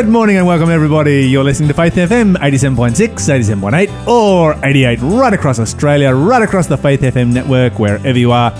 [0.00, 1.28] Good morning and welcome everybody.
[1.28, 6.78] You're listening to Faith FM 87.6, 87.8 or 88 right across Australia, right across the
[6.78, 8.50] Faith FM network, wherever you are.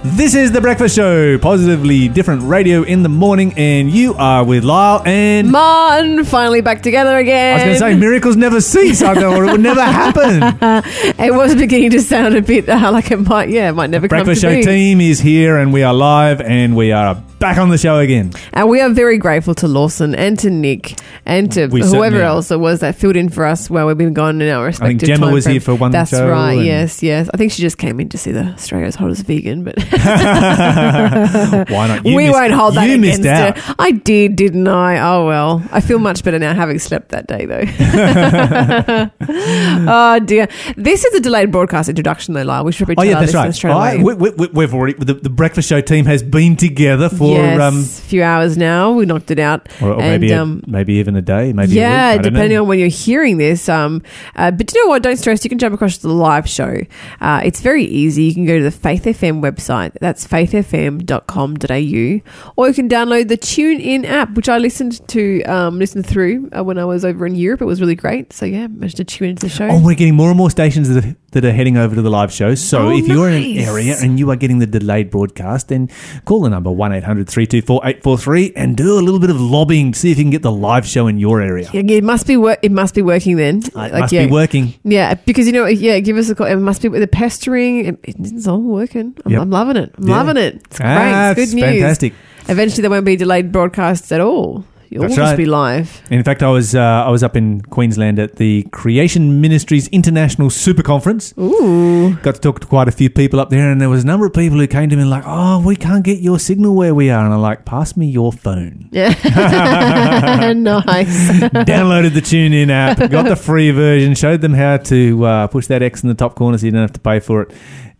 [0.00, 4.64] This is The Breakfast Show, positively different radio in the morning and you are with
[4.64, 5.50] Lyle and...
[5.50, 7.52] Martin, finally back together again.
[7.52, 9.02] I was going to say, miracles never cease.
[9.02, 10.84] I thought it would never happen.
[11.22, 14.08] it was beginning to sound a bit uh, like it might, yeah, it might never
[14.08, 14.64] Breakfast come Show to be.
[14.64, 18.32] team is here and we are live and we are back on the show again.
[18.54, 22.22] And we are very grateful to Lawson and to Nick and to We whoever are.
[22.22, 24.70] else it was that filled in for us while we've been gone in our I
[24.70, 27.28] think respective Gemma was here for one That's show right, and- yes, yes.
[27.34, 29.81] I think she just came in to see the Australia's hottest vegan, but
[31.72, 32.06] Why not?
[32.06, 33.58] You we missed- won't hold that You against missed out.
[33.58, 33.74] her.
[33.78, 34.98] I did, didn't I?
[35.00, 35.62] Oh well.
[35.72, 37.64] I feel much better now having slept that day though.
[39.88, 40.48] oh dear.
[40.76, 42.64] This is a delayed broadcast introduction though, Lyle.
[42.64, 43.54] We should be Oh yeah, our that's right.
[43.54, 44.14] straight I, away.
[44.14, 47.78] we, we, we've already the, the breakfast show team has been together for yes, um,
[47.80, 48.92] a few hours now.
[48.92, 49.68] We knocked it out.
[49.80, 52.62] or, or And, maybe a- um, maybe even a day, maybe yeah, depending know.
[52.62, 53.68] on when you're hearing this.
[53.68, 54.02] Um,
[54.36, 55.02] uh, but do you know what?
[55.02, 55.44] Don't stress.
[55.44, 56.78] You can jump across to the live show.
[57.20, 58.24] Uh, it's very easy.
[58.24, 59.71] You can go to the Faith FM website.
[60.00, 66.06] That's faithfm.com.au, or you can download the TuneIn app, which I listened to, um, listened
[66.06, 67.62] through uh, when I was over in Europe.
[67.62, 68.32] It was really great.
[68.32, 69.68] So yeah, managed to tune into the show.
[69.68, 72.10] Oh, we're getting more and more stations that are, that are heading over to the
[72.10, 72.54] live show.
[72.54, 75.88] So Oh, if you're in an area and you are getting the delayed broadcast, then
[76.24, 79.98] call the number 1 800 324 843 and do a little bit of lobbying to
[79.98, 81.68] see if you can get the live show in your area.
[81.72, 83.58] Yeah, it must be wor- it must be working then.
[83.58, 84.26] It Like, must yeah.
[84.26, 84.74] be working.
[84.84, 86.46] Yeah, because you know, yeah, give us a call.
[86.46, 87.86] It must be with the pestering.
[87.86, 89.14] It, it's all working.
[89.24, 89.40] I'm, Yep.
[89.42, 89.94] I'm loving it.
[89.98, 90.16] I'm Yeah.
[90.16, 90.54] loving it.
[90.66, 90.86] It's great.
[90.88, 91.64] Ah, it's good it's news.
[91.64, 92.12] fantastic.
[92.48, 94.64] Eventually, there won't be delayed broadcasts at all.
[94.92, 95.36] You'll That's just right.
[95.38, 96.02] be live.
[96.10, 100.50] In fact, I was uh, I was up in Queensland at the Creation Ministries International
[100.50, 101.32] Super Conference.
[101.38, 102.14] Ooh.
[102.16, 104.26] Got to talk to quite a few people up there, and there was a number
[104.26, 107.08] of people who came to me like, "Oh, we can't get your signal where we
[107.08, 109.08] are," and I'm like, "Pass me your phone." Yeah.
[110.52, 111.28] nice.
[111.40, 115.82] Downloaded the TuneIn app, got the free version, showed them how to uh, push that
[115.82, 117.52] X in the top corner so you don't have to pay for it,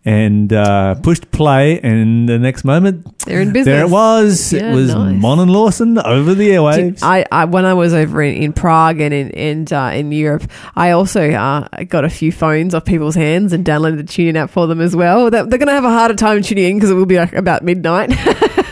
[0.05, 3.65] and uh, pushed play, and the next moment, They're in business.
[3.73, 4.51] there it was.
[4.51, 5.19] Yeah, it was nice.
[5.21, 6.99] Mon and Lawson over the airwaves.
[7.01, 10.43] I, I when I was over in, in Prague and in and uh, in Europe,
[10.75, 14.49] I also uh, got a few phones off people's hands and downloaded the TuneIn app
[14.49, 15.29] for them as well.
[15.31, 17.33] They're, they're going to have a harder time tuning in because it will be like
[17.33, 18.11] about midnight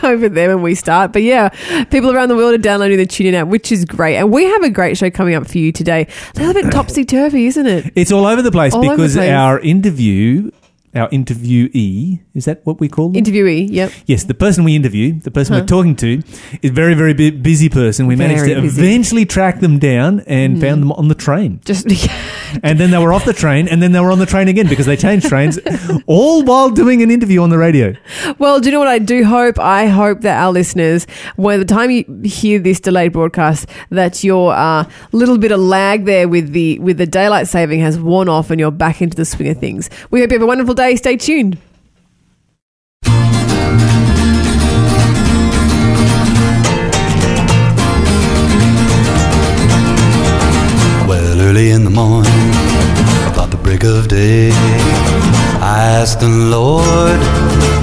[0.04, 1.12] over there when we start.
[1.12, 1.48] But yeah,
[1.90, 4.16] people around the world are downloading the TuneIn app, which is great.
[4.16, 6.06] And we have a great show coming up for you today.
[6.36, 7.90] A little bit topsy turvy, isn't it?
[7.94, 9.30] It's all over the place All over the because place.
[9.30, 10.50] our interview,
[10.94, 13.22] our interviewee, is that what we call them?
[13.22, 13.90] Interviewee, yep.
[14.06, 15.60] yes, the person we interview, the person Huh.
[15.60, 16.22] we're talking to,
[16.62, 18.06] is a very, very bu- busy person.
[18.06, 18.80] We managed to busy.
[18.82, 21.60] Eventually track them down and found them on the train.
[21.64, 21.86] Just
[22.62, 24.68] And then they were off the train, and then they were on the train again
[24.68, 25.58] because they changed trains,
[26.06, 27.94] all while doing an interview on the radio.
[28.38, 29.58] Well, do you know what I do hope?
[29.58, 34.52] I hope that our listeners, when the time you hear this delayed broadcast, that your
[34.52, 38.50] uh, little bit of lag there with the with the daylight saving has worn off
[38.50, 39.88] and you're back into the swing of things.
[40.10, 40.81] We hope you have a wonderful day.
[40.82, 41.58] Stay tuned.
[51.06, 52.50] Well, early in the morning,
[53.32, 54.50] about the break of day,
[55.62, 57.20] I asked the Lord,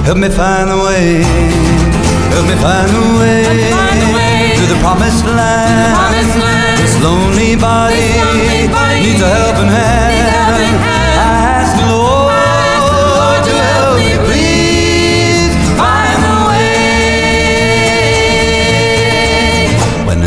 [0.04, 1.24] help me find the way,
[2.34, 3.44] help me find the way,
[4.60, 6.14] to the promised land.
[6.78, 8.12] This lonely body,
[9.02, 10.99] needs a helping hand.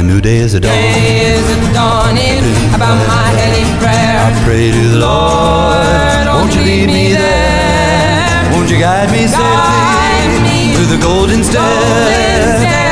[0.04, 0.72] New day is a dawn.
[0.72, 2.44] Day is dawning
[2.76, 4.20] about my daily prayer.
[4.20, 8.52] I pray to the Lord, won't you lead me there?
[8.52, 11.64] Won't you guide me safely to the golden stair.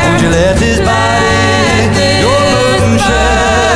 [0.08, 2.40] Won't you let this body your
[2.80, 3.71] burden share?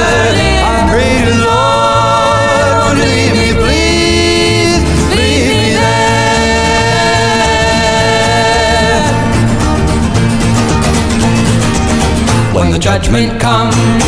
[12.75, 14.03] The judgment comes,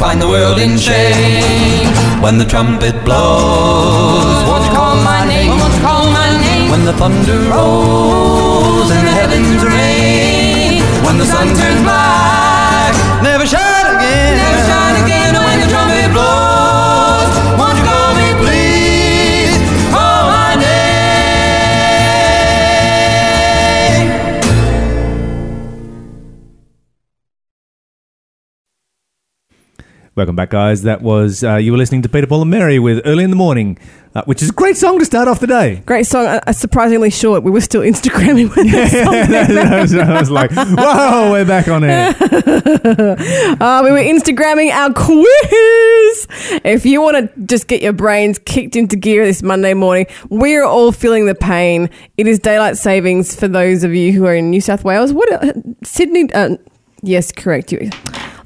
[0.00, 1.92] find the world in shame.
[2.22, 5.50] When the trumpet blows, won't you call my name?
[5.60, 6.70] Won't you call my name?
[6.70, 13.86] When the thunder rolls and the heavens rain, when the sun turns black, never shine
[13.94, 14.36] again.
[14.40, 16.51] Never shine again when the trumpet blows.
[30.22, 30.82] Welcome back, guys.
[30.82, 33.34] That was uh, you were listening to Peter Paul and Mary with "Early in the
[33.36, 33.76] Morning,"
[34.14, 35.82] uh, which is a great song to start off the day.
[35.84, 37.42] Great song, uh, surprisingly short.
[37.42, 41.66] We were still Instagramming when that song I was- I was like, "Whoa, we're back
[41.66, 42.14] on air."
[43.60, 46.26] Uh, we were Instagramming our quiz.
[46.64, 50.54] If you want to just get your brains kicked into gear this Monday morning, we
[50.54, 51.90] are all feeling the pain.
[52.16, 55.12] It is daylight savings for those of you who are in New South Wales.
[55.12, 55.52] What uh,
[55.82, 56.32] Sydney?
[56.32, 56.58] Uh,
[57.02, 57.72] yes, correct.
[57.72, 57.90] You.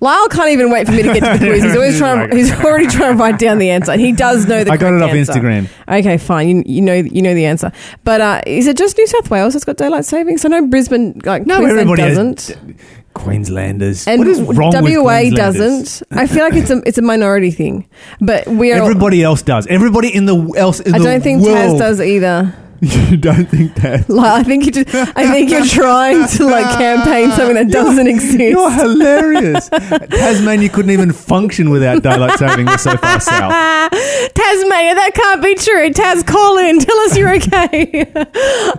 [0.00, 1.62] Lyle can't even wait for me to get to the quiz.
[1.64, 2.36] He's always trying.
[2.36, 4.72] He's already trying to write down the answer, he does know the.
[4.72, 5.32] I got it off answer.
[5.32, 5.68] Instagram.
[5.88, 6.48] Okay, fine.
[6.48, 7.72] You, you know you know the answer,
[8.04, 10.44] but uh, is it just New South Wales that's got daylight savings?
[10.44, 12.56] I know Brisbane, like No, Queensland everybody doesn't.
[13.14, 14.06] Queenslanders.
[14.06, 16.02] And what is wrong WA doesn't.
[16.10, 17.88] I feel like it's a it's a minority thing,
[18.20, 18.76] but we are.
[18.82, 19.66] Everybody else does.
[19.68, 21.56] Everybody in the else in I don't think world.
[21.56, 22.54] Taz does either.
[23.10, 24.08] you don't think that?
[24.08, 28.06] Like, I think you just, I think you're trying to like campaign something that doesn't
[28.14, 28.38] exist.
[28.38, 29.68] You're hilarious.
[29.68, 32.66] Tasmania couldn't even function without daylight saving.
[32.66, 33.52] We're so far south.
[34.34, 35.90] Tasmania, that can't be true.
[35.90, 36.78] Taz, call in.
[36.78, 38.12] Tell us you're okay.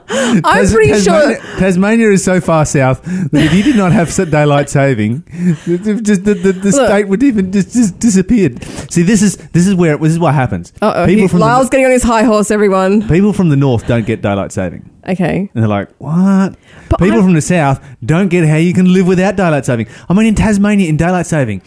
[0.07, 1.57] I'm Tas- pretty Tasmania, sure.
[1.59, 5.19] Tasmania is so far south that if you did not have daylight saving,
[5.65, 8.63] the, just the, the, the state would even just, just disappeared.
[8.91, 10.73] See, this is this is where this is what happens.
[10.81, 12.51] Uh-oh, people he- from Lyle's the, getting on his high horse.
[12.51, 13.07] Everyone.
[13.07, 15.50] people from the north don't get daylight saving, Okay.
[15.54, 16.56] and they're like, "What?"
[16.89, 19.88] But people I- from the south don't get how you can live without daylight saving.
[20.10, 21.62] I mean, in Tasmania, in daylight saving,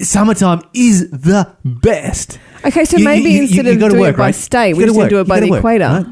[0.00, 2.38] summertime is the best.
[2.64, 5.10] Okay, so You- maybe instead of gotta doing work, it by state, we gotta just
[5.10, 5.84] do it by the gotta equator.
[5.86, 6.06] right?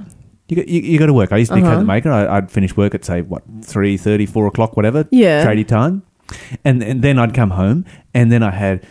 [0.49, 1.33] You got, you, you got to work.
[1.33, 1.79] I used to be Uh-huh.
[1.79, 2.09] uh maker.
[2.12, 5.05] I, I'd finish work at say what three thirty, four o'clock, whatever.
[5.11, 5.45] Yeah.
[5.45, 6.03] tradie time,
[6.65, 7.85] and and then I'd come home,
[8.15, 8.87] and then I had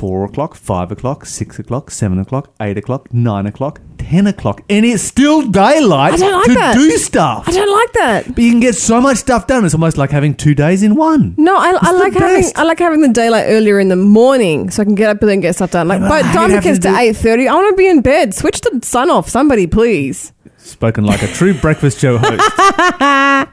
[0.00, 4.26] you know four o'clock, five o'clock, six o'clock, seven o'clock, eight o'clock, nine o'clock, ten
[4.26, 6.74] o'clock, and it's still daylight I don't like to that.
[6.74, 7.48] do stuff.
[7.48, 8.34] I don't like that.
[8.34, 9.64] But you can get so much stuff done.
[9.64, 11.34] It's almost like having two days in one.
[11.38, 12.58] No, I, I the like having best.
[12.58, 15.34] I like having the daylight earlier in the morning so I can get up early
[15.34, 15.88] and get stuff done.
[15.88, 17.54] Like but how time do you it have gets to to do- eight thirty, I
[17.54, 18.34] want to be in bed.
[18.34, 20.32] Switch the sun off, somebody, please.
[20.66, 22.42] Spoken like a true breakfast show host.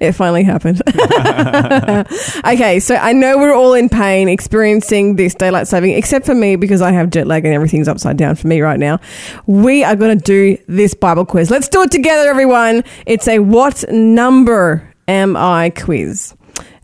[0.00, 0.82] It finally happened.
[2.46, 6.56] okay, so I know we're all in pain experiencing this daylight saving, except for me
[6.56, 9.00] because I have jet lag and everything's upside down for me right now.
[9.46, 11.50] We are going to do this Bible quiz.
[11.50, 12.84] Let's do it together, everyone.
[13.06, 16.35] It's a what number am I quiz.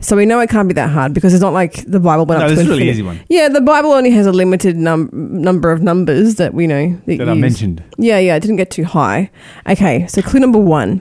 [0.03, 2.41] So we know it can't be that hard because it's not like the Bible went
[2.41, 3.21] No, up to this is a really easy one.
[3.29, 7.19] Yeah, the Bible only has a limited num- number of numbers that we know that,
[7.19, 7.41] That I use.
[7.41, 7.83] mentioned.
[7.99, 9.31] Yeah, yeah, it didn't get too high.
[9.69, 11.01] Okay, so clue number one.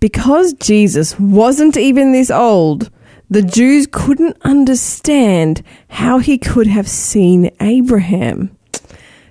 [0.00, 2.90] Because Jesus wasn't even this old,
[3.30, 8.50] the Jews couldn't understand how he could have seen Abraham.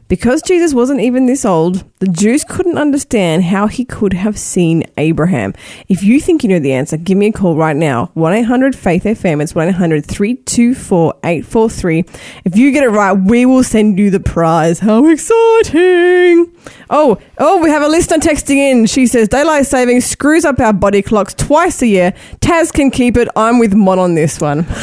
[0.10, 4.84] Because Jesus wasn't even this old, the Jews couldn't understand how he could have seen
[4.98, 5.54] Abraham.
[5.88, 8.10] If you think you know the answer, give me a call right now.
[8.16, 9.40] 1 800 Faith FM.
[9.40, 12.06] It's 1 800 324 843.
[12.44, 14.80] If you get it right, we will send you the prize.
[14.80, 16.58] How exciting!
[16.90, 18.88] Oh, oh, we have a listener texting in.
[18.88, 22.16] She says, Daylight saving screws up our body clocks twice a year.
[22.42, 23.28] Taz can keep it.
[23.36, 24.66] I'm with Mon on this one.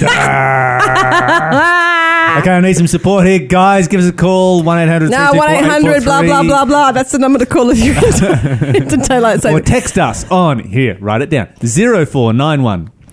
[2.38, 3.88] Okay, I need some support here, guys.
[3.88, 5.10] Give us a call one eight hundred.
[5.10, 6.92] No, 1 800 blah, blah, blah, blah.
[6.92, 10.96] That's the number to call if you're into, daylight Or text us on here.
[11.00, 11.48] Write it down.
[11.64, 12.04] Zero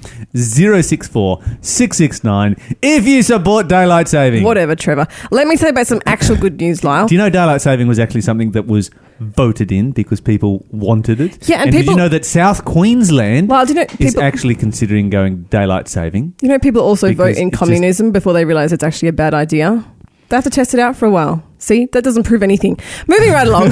[0.08, 2.56] four nine one zero six four six six nine.
[2.82, 5.08] If you support daylight saving, Whatever, Trevor.
[5.32, 7.08] Let me tell you about some actual good news, Lyle.
[7.08, 11.20] Do you know daylight saving was actually something that was voted in because people wanted
[11.22, 11.48] it?
[11.50, 14.56] Yeah, and did people- you know that South Queensland Well, do you know is actually
[14.56, 16.34] considering going daylight saving?
[16.42, 19.10] you know, people also Because vote in it's just- communism before they realize it's actually
[19.10, 19.84] a bad idea.
[20.30, 21.42] They have to test it out for a while.
[21.58, 22.78] See, that doesn't prove anything.
[23.08, 23.70] Moving right along.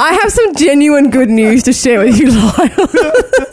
[0.00, 2.88] I have some genuine good news to share with you, Lyle.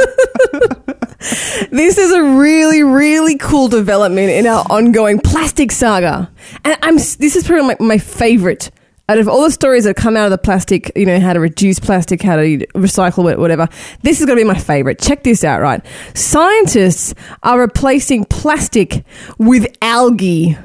[1.71, 6.31] this is a really, really cool development in our ongoing plastic saga,
[6.63, 6.95] and I'm.
[6.95, 8.71] This is probably my, my favorite.
[9.09, 11.39] Out of all the stories that come out of the plastic, you know, how to
[11.41, 13.67] reduce plastic, how to recycle it, whatever,
[14.01, 14.97] this is going to be my favorite.
[14.97, 15.85] Check this out, right?
[16.13, 19.03] Scientists are replacing plastic
[19.37, 20.57] with algae.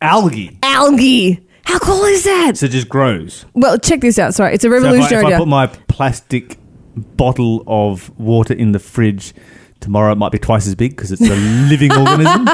[0.00, 0.58] Algae.
[0.62, 1.44] Algae.
[1.64, 2.56] How cool is that?
[2.56, 3.46] So it just grows.
[3.54, 4.34] Well, check this out.
[4.34, 6.58] Sorry, it's a So if I, if revolutionary I put my plastic
[6.96, 9.34] bottle of water in the fridge
[9.84, 11.36] tomorrow, it might be twice as big because it's a
[11.68, 12.48] living organism.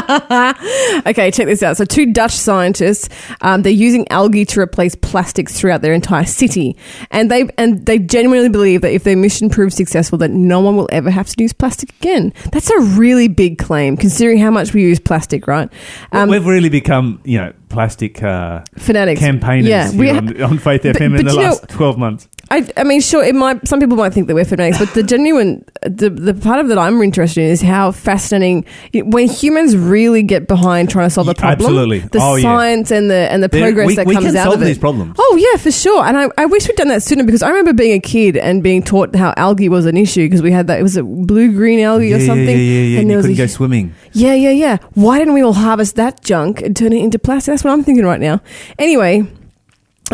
[1.06, 1.76] Okay, check this out.
[1.76, 3.08] So, two Dutch scientists,
[3.40, 6.76] um, they're using algae to replace plastics throughout their entire city,
[7.10, 10.76] and they and they genuinely believe that if their mission proves successful, that no one
[10.76, 12.32] will ever have to use plastic again.
[12.52, 15.72] That's a really big claim, considering how much we use plastic, right?
[16.12, 20.58] Um, We've really become, you know, plastic uh, fanatics, campaigners Yeah, we ha- on, on
[20.58, 22.28] Faith But- FM in the you know- last 12 months.
[22.52, 23.68] I, I mean, sure, it might.
[23.68, 26.78] Some people might think that we're fanatics, but the genuine, the the part of that
[26.78, 31.28] I'm interested interested in is how fascinating when humans really get behind trying to solve
[31.28, 31.66] a problem.
[31.66, 31.98] absolutely.
[32.00, 32.42] the Oh, yeah.
[32.42, 34.64] science and the and the There- progress we- that we comes out of it.
[34.64, 35.14] these problems.
[35.18, 36.04] Oh yeah, for sure.
[36.04, 38.62] And I, I wish we'd done that sooner because I remember being a kid and
[38.62, 41.52] being taught how algae was an issue because we had that it was a blue
[41.52, 42.46] green algae yeah, or something.
[42.48, 42.98] Yeah, yeah, yeah.
[43.00, 43.94] And And there you was couldn't a- go swimming.
[44.12, 44.76] yeah, yeah, yeah.
[44.94, 47.52] Why didn't we all harvest that junk and turn it into plastic?
[47.52, 48.40] That's what I'm thinking right now.
[48.78, 49.26] Anyway,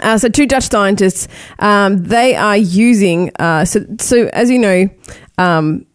[0.02, 3.30] uh, so two Dutch scientists, um, they are using.
[3.38, 4.88] Uh, so, so as you know,
[5.38, 5.86] um,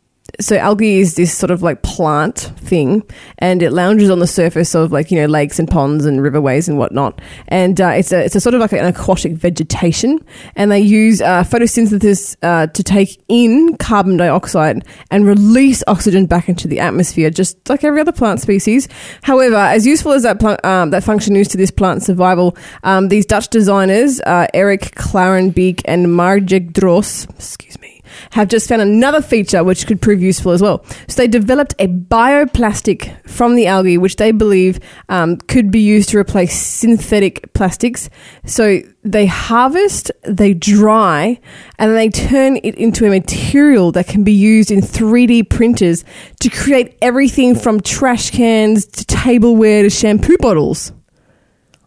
[0.41, 3.03] so algae is this sort of like plant thing,
[3.37, 6.67] and it lounges on the surface of like you know lakes and ponds and riverways
[6.67, 7.21] and whatnot.
[7.47, 10.19] And uh, it's a it's a sort of like an aquatic vegetation,
[10.55, 16.49] and they use uh, photosynthesis uh, to take in carbon dioxide and release oxygen back
[16.49, 18.87] into the atmosphere, just like every other plant species.
[19.23, 23.09] However, as useful as that plant, um, that function is to this plant survival, um,
[23.09, 28.00] these Dutch designers, uh, Eric Klarenbeek and Maartje Dros, excuse me,
[28.31, 30.83] have just found another feature which could prove useful as well.
[31.07, 36.09] So they developed a bioplastic from the algae, which they believe um, could be used
[36.09, 38.09] to replace synthetic plastics.
[38.45, 41.39] So they harvest, they dry,
[41.79, 46.03] and they turn it into a material that can be used in 3D printers
[46.39, 50.91] to create everything from trash cans to tableware to shampoo bottles.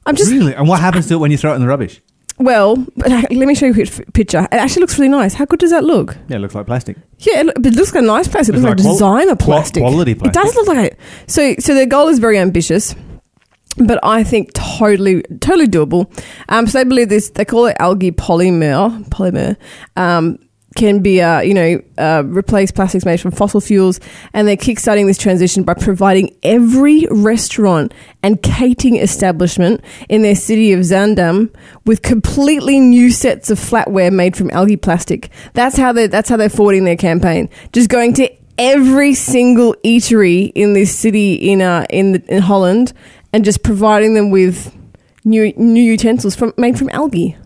[0.06, 0.54] I'm just Really?
[0.54, 2.00] And what happens to it when you throw it in the rubbish?
[2.38, 2.76] Well.
[2.96, 4.40] Let me show you a picture.
[4.40, 5.34] It actually looks really nice.
[5.34, 6.16] How good does that look?
[6.28, 6.96] Yeah, it looks like plastic.
[7.20, 8.54] Yeah, it, loo- but it looks like a nice plastic.
[8.54, 9.80] It looks Looks like, like designer qual- plastic.
[9.82, 10.40] quality plastic.
[10.40, 10.98] It does look like it.
[11.26, 12.94] So, so their goal is very ambitious,
[13.78, 16.06] but I think totally, totally doable.
[16.48, 17.30] Um, so they believe this.
[17.30, 19.04] They call it algae polymer.
[19.08, 19.56] Polymer.
[19.96, 20.38] Um,
[20.74, 24.00] can be, uh, you know, uh, replace plastics made from fossil fuels,
[24.32, 30.72] and they're kickstarting this transition by providing every restaurant and catering establishment in their city
[30.72, 31.54] of Zaandam
[31.84, 35.30] with completely new sets of flatware made from algae plastic.
[35.52, 37.48] That's how they that's how they're forwarding their campaign.
[37.72, 42.92] Just going to every single eatery in this city in uh in the, in Holland
[43.32, 44.72] and just providing them with
[45.24, 47.36] new new utensils from made from algae.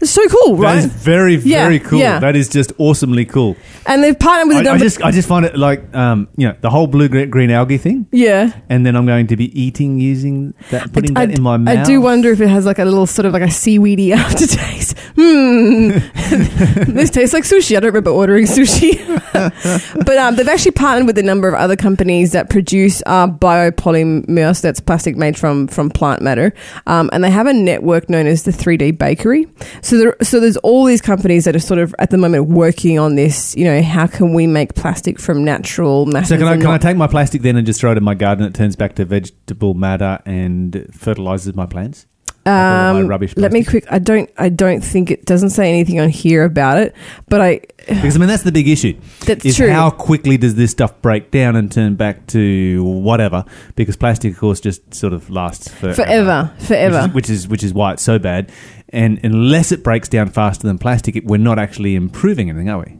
[0.00, 0.78] It's so cool, That right?
[0.78, 1.98] is very, Yeah, very cool.
[1.98, 2.20] yeah.
[2.20, 3.56] That is just awesomely cool.
[3.84, 4.84] and they've partnered with a I, I number.
[4.84, 7.78] just, I just find it like, um, you know, the whole blue green, green algae
[7.78, 8.52] thing, yeah.
[8.68, 11.78] and then I'm going to be eating using that, putting I, that in my mouth.
[11.78, 14.87] I do wonder if it has like a little sort of like a seaweedy aftertaste.
[15.16, 15.88] Hmm.
[16.92, 17.76] this tastes like sushi.
[17.76, 18.98] I don't remember ordering sushi.
[20.04, 24.60] but um, they've actually partnered with a number of other companies that produce uh, biopolymer,
[24.60, 26.52] that's plastic made from from plant matter.
[26.86, 29.46] Um, and they have a network known as the 3D Bakery.
[29.82, 32.98] So there, so there's all these companies that are sort of at the moment working
[32.98, 33.56] on this.
[33.56, 36.28] You know, how can we make plastic from natural matters?
[36.28, 38.14] So can I can I take my plastic then and just throw it in my
[38.14, 38.46] garden?
[38.46, 42.06] It turns back to vegetable matter and fertilizes my plants.
[42.48, 43.84] Like all of my Um, rubbish let me quick.
[43.90, 44.30] I don't.
[44.38, 46.94] I don't think it doesn't say anything on here about it.
[47.28, 47.60] But I.
[47.86, 48.98] Because I mean that's the big issue.
[49.26, 49.70] That's is true.
[49.70, 53.44] how quickly does this stuff break down and turn back to whatever?
[53.76, 55.94] Because plastic, of course, just sort of lasts forever.
[55.94, 57.08] Forever, forever.
[57.08, 58.52] Which is, which is which is why it's so bad.
[58.90, 62.78] And unless it breaks down faster than plastic, it, we're not actually improving anything, are
[62.78, 62.98] we?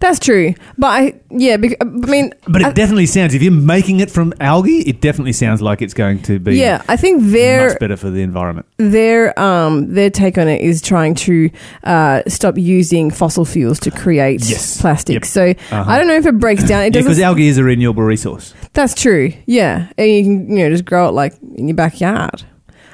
[0.00, 0.54] That's true.
[0.78, 1.20] But I.
[1.30, 1.56] Yeah.
[1.56, 2.32] Bec- I mean.
[2.46, 3.34] But it I- definitely sounds.
[3.34, 6.82] If you're making it from algae, it definitely sounds like it's going to be yeah.
[6.88, 8.66] I think their much better for the environment.
[8.78, 11.50] their um their take on it is trying to
[11.84, 14.80] uh, stop using fossil fuels to create Yes.
[14.80, 15.14] plastic.
[15.14, 15.24] Yep.
[15.24, 15.84] So Uh-huh.
[15.86, 16.82] I don't know if it breaks down.
[16.82, 18.54] It Yeah, because algae is a renewable resource.
[18.72, 19.32] that's true.
[19.46, 22.42] Yeah, and you can you know just grow it like in your backyard.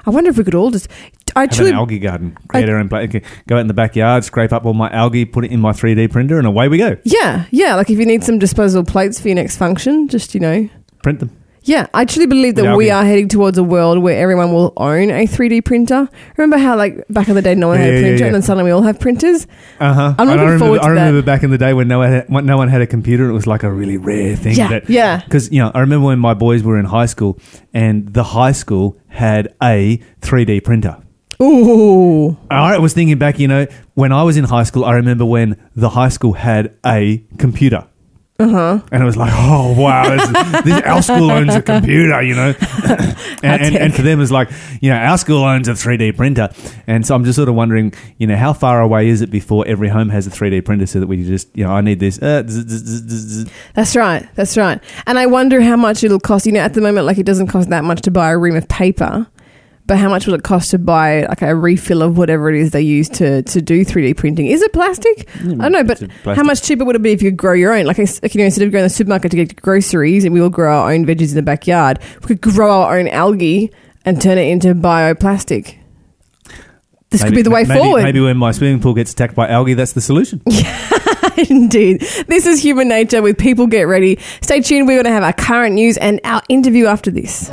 [0.06, 0.88] I wonder if we could all just.
[1.38, 2.37] I Have truly an algae garden.
[2.49, 5.25] Create our own pla- okay, Go out in the backyard, scrape up all my algae,
[5.25, 6.97] put it in my 3D printer, and away we go.
[7.04, 7.75] Yeah, yeah.
[7.76, 10.68] Like if you need some disposable plates for your next function, just you know.
[11.02, 11.30] Print them.
[11.64, 15.11] Yeah, I actually believe that we are heading towards a world where everyone will own
[15.11, 16.09] a 3D printer.
[16.38, 18.26] Remember how, like, back in the day, no one had Yeah, a yeah, printer, yeah.
[18.26, 19.47] and then suddenly we all have printers?
[19.78, 20.14] Uh huh.
[20.18, 20.95] I'm looking I remember, forward to I that.
[20.95, 23.28] remember back in the day when no one had, when no one had a computer.
[23.28, 24.54] It was like a really rare thing.
[24.57, 25.21] Yeah, that, yeah.
[25.23, 27.38] Because you know, I remember when my boys were in high school,
[27.75, 30.97] and the high school had a 3D printer.
[31.40, 32.37] Ooh.
[32.50, 35.61] I was thinking back, you know, when I was in high school, I remember when
[35.76, 37.87] the high school had a computer.
[38.40, 38.78] Uh huh.
[38.92, 42.54] And it was like, oh wow, this, this our school owns a computer, you know.
[43.42, 44.49] and, and, and for them, it's like,
[44.80, 46.49] you know, our school owns a 3D printer,
[46.87, 49.66] and so I'm just sort of wondering, you know, how far away is it before
[49.66, 52.23] every home has a 3D printer, so that we just, you know, I need this.
[52.23, 53.52] Uh, zzz, zzz, zzz, zzz, zzz.
[53.75, 54.28] That's right.
[54.37, 54.80] That's right.
[55.09, 56.47] And I wonder how much it'll cost.
[56.47, 58.54] You know, at the moment, like, it doesn't cost that much to buy a ream
[58.54, 59.26] of paper.
[59.88, 62.73] But how much will it cost to buy like a refill of whatever it is
[62.73, 64.47] they use to, to do 3D printing?
[64.47, 65.26] Is it plastic?
[65.40, 67.87] I don't know, but how much cheaper would it be if you grow your own?
[67.87, 70.42] Like, like, you know, instead of going to the supermarket to get groceries and we
[70.42, 73.73] all grow our own veggies in the backyard, we could grow our own algae
[74.04, 75.78] and turn it into bioplastic.
[77.09, 78.02] This could be the way maybe, forward.
[78.02, 80.42] Maybe when my swimming pool gets attacked by algae, that's the solution.
[81.49, 82.02] Indeed.
[82.26, 84.18] This is Human Nature with People Get Ready.
[84.42, 84.87] Stay tuned.
[84.87, 87.50] We're going to have our current news and our interview after this.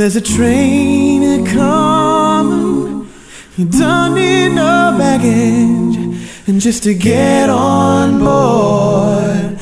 [0.00, 3.06] There's a train a coming.
[3.58, 5.96] You don't need no baggage,
[6.48, 9.58] and just to get on board,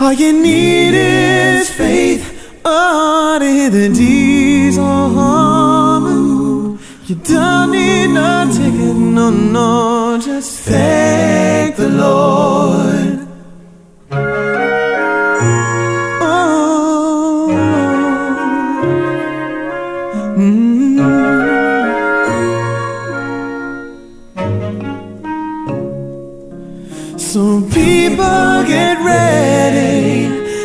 [0.00, 2.24] all you need is faith.
[2.64, 6.78] Oh, to hear the diesel humming.
[7.04, 12.92] You don't need no ticket, no, no, just thank the Lord.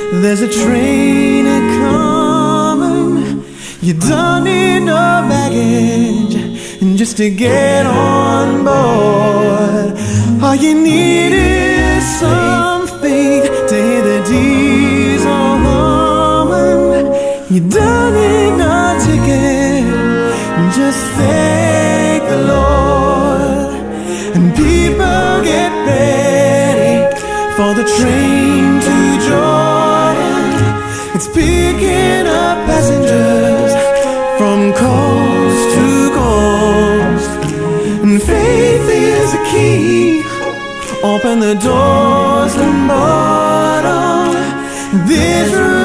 [0.09, 3.43] There's a train a coming.
[3.81, 4.95] You don't need no
[5.29, 6.35] baggage,
[6.81, 9.97] and just to get on board,
[10.41, 17.07] all you need is some faith to hear the diesel humming.
[17.53, 19.83] You don't need no ticket,
[20.73, 23.73] just thank the Lord.
[24.35, 27.15] And people get ready
[27.57, 28.46] for the train
[41.13, 44.35] Open the doors and bottom.
[45.07, 45.76] This room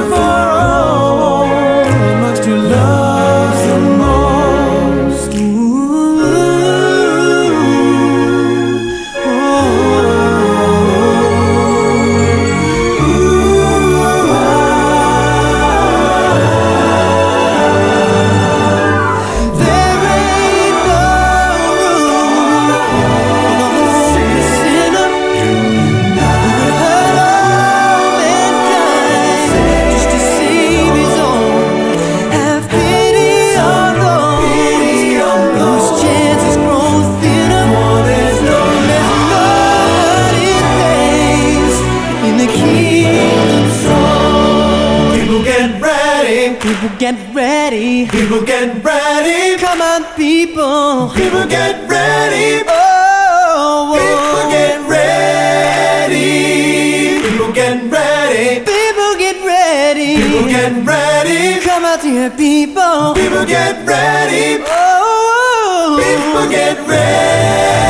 [62.23, 63.15] Come people.
[63.15, 64.63] People get ready.
[64.63, 66.39] Oh, oh, oh, oh.
[66.39, 67.82] people get ready.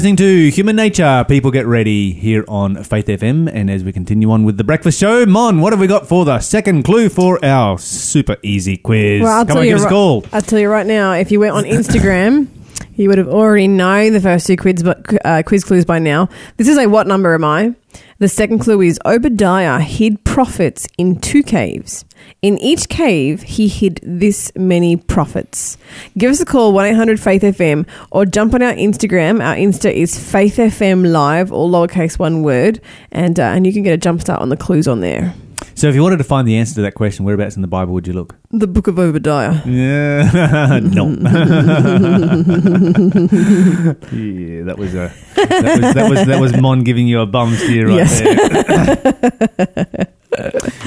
[0.00, 1.26] Listening to Human Nature.
[1.28, 3.50] People get ready here on Faith FM.
[3.52, 6.24] And as we continue on with the breakfast show, Mon, what have we got for
[6.24, 9.20] the second clue for our super easy quiz?
[9.20, 10.24] Well, I'll Come tell on, you give us a call.
[10.32, 11.12] I'll tell you right now.
[11.12, 12.46] If you went on Instagram,
[12.94, 16.30] you would have already known the first two quiz, uh, quiz clues by now.
[16.56, 17.74] This is a what number am I?
[18.20, 22.04] The second clue is Obadiah hid prophets in two caves.
[22.42, 25.78] In each cave, he hid this many prophets.
[26.18, 29.42] Give us a call, 1 800 Faith FM, or jump on our Instagram.
[29.42, 33.84] Our Insta is Faith FM Live, all lowercase one word, and, uh, and you can
[33.84, 35.32] get a jump start on the clues on there.
[35.80, 37.94] So, if you wanted to find the answer to that question, whereabouts in the Bible
[37.94, 38.36] would you look?
[38.50, 39.62] The Book of Obadiah.
[39.64, 41.08] Yeah, no.
[44.12, 47.54] yeah, that was a that was that was that was Mon giving you a bum
[47.54, 48.20] steer right Yes.
[48.20, 50.06] there.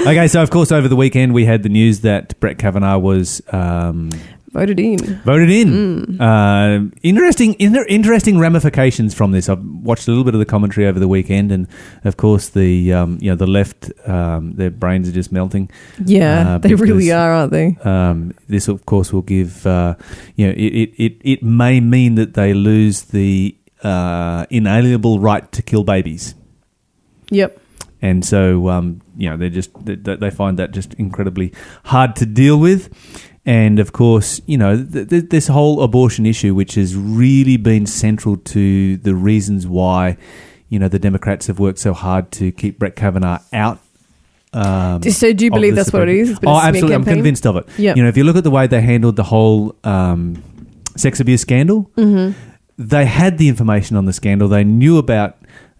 [0.02, 3.42] okay, so of course over the weekend we had the news that Brett Kavanaugh was
[3.52, 4.10] um,
[4.54, 4.98] Voted in.
[5.24, 6.20] voted in.
[6.20, 9.48] Uh, interesting, inter- interesting ramifications from this.
[9.48, 11.66] I've watched a little bit of the commentary over the weekend, and
[12.04, 15.70] of course the um, you know the left um, their brains are just melting.
[16.04, 17.76] Yeah, Uh, they really are, aren't they?
[17.84, 19.96] Um, this, of course, will give uh,
[20.36, 25.50] you know it, it, it, it may mean that they lose the uh, inalienable right
[25.50, 26.36] to kill babies,
[27.30, 27.58] Yep.
[28.02, 31.52] and so um, you know they just they, they find that just incredibly
[31.86, 32.88] hard to deal with.
[33.46, 37.84] And of course, you know th- th- this whole abortion issue, which has really been
[37.86, 40.16] central to the reasons why
[40.70, 43.78] you know the Democrats have worked so hard to keep Brett Kavanaugh out.
[44.54, 46.30] Um, So do you believe that's what it is?
[46.30, 46.94] It's been a Oh, absolutely!
[46.94, 47.66] I'm convinced of it.
[47.76, 47.96] Yep.
[47.96, 50.42] You know, if you look at the way they handled the whole um,
[50.96, 52.32] sex abuse scandal, Mm-hmm.
[52.78, 54.48] they had the information on the scandal.
[54.48, 55.36] They knew about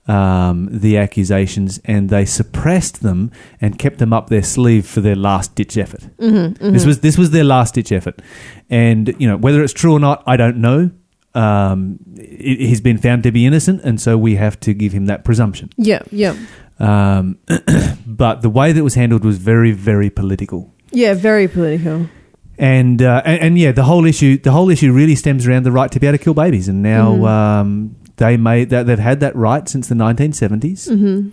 [0.06, 5.16] um, the accusations, and they suppressed them and kept them up their sleeve for their
[5.16, 6.02] last ditch effort.
[6.18, 8.20] Mm-hmm, This was this was their last ditch effort,
[8.68, 10.90] and you know whether it's true or not, I don't know.
[11.34, 15.06] Um, he- he's been found to be innocent, and so we have to give him
[15.06, 15.70] that presumption.
[15.76, 16.34] Yeah, yeah.
[16.78, 17.38] Um,
[18.06, 20.72] but the way that it was handled was very, very political.
[20.92, 22.08] Yeah, very political.
[22.56, 25.72] And, uh, and and yeah, the whole issue the whole issue really stems around the
[25.72, 27.26] right to be able to kill babies, and now Mhm.
[27.28, 31.30] um, they may that they've had that right since the 1970s, hmm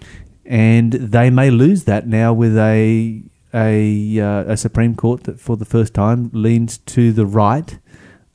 [0.51, 5.55] and they may lose that now with a a uh, a Supreme Court that for
[5.55, 7.79] the first time leans to the right.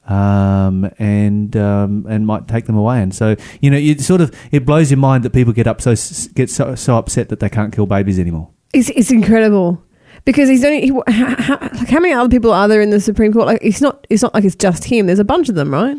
[0.08, 4.32] Um, and um, and might take them away, and so you know, it sort of
[4.52, 5.96] it blows your mind that people get up so
[6.36, 8.48] get so, so upset that they can't kill babies anymore.
[8.72, 9.82] It's it's incredible
[10.24, 13.00] because he's only he, how, how, like how many other people are there in the
[13.00, 13.46] Supreme Court?
[13.46, 15.06] Like it's not it's not like it's just him.
[15.06, 15.96] There's a bunch of them, right?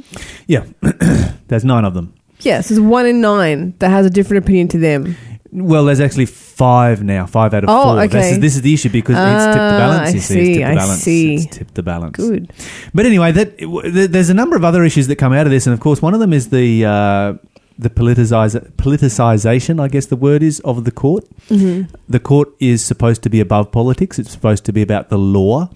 [0.47, 0.63] Yeah,
[1.47, 2.13] there's nine of them.
[2.41, 5.15] Yes, there's one in nine that has a different opinion to them.
[5.51, 7.95] Well, there's actually five now, five out of Oh, four.
[8.07, 8.29] This, okay.
[8.31, 10.09] is, this is the issue because it's tipped the Ah, balance.
[10.09, 11.01] I You see, see, it's tipped the I balance.
[11.01, 11.35] see.
[11.35, 12.17] It's tipped the balance.
[12.17, 12.53] Good.
[12.93, 15.51] But anyway, that w- there- there's a number of other issues that come out of
[15.51, 17.33] this, and of course, one of them is the uh,
[17.79, 19.79] the politicize, politicization.
[19.79, 21.25] I guess the word is of the court.
[21.49, 24.19] hmm The court is supposed to be above politics.
[24.19, 25.69] It's supposed to be about the law.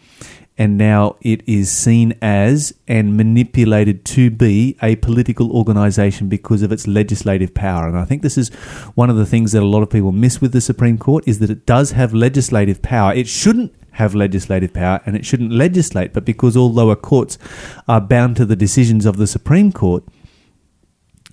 [0.61, 6.71] And now it is seen as and manipulated to be a political organisation because of
[6.71, 7.87] its legislative power.
[7.87, 8.49] And I think this is
[8.93, 11.39] one of the things that a lot of people miss with the Supreme Court is
[11.39, 13.11] that it does have legislative power.
[13.11, 17.39] It shouldn't have legislative power and it shouldn't legislate, but because all lower courts
[17.87, 20.03] are bound to the decisions of the Supreme Court,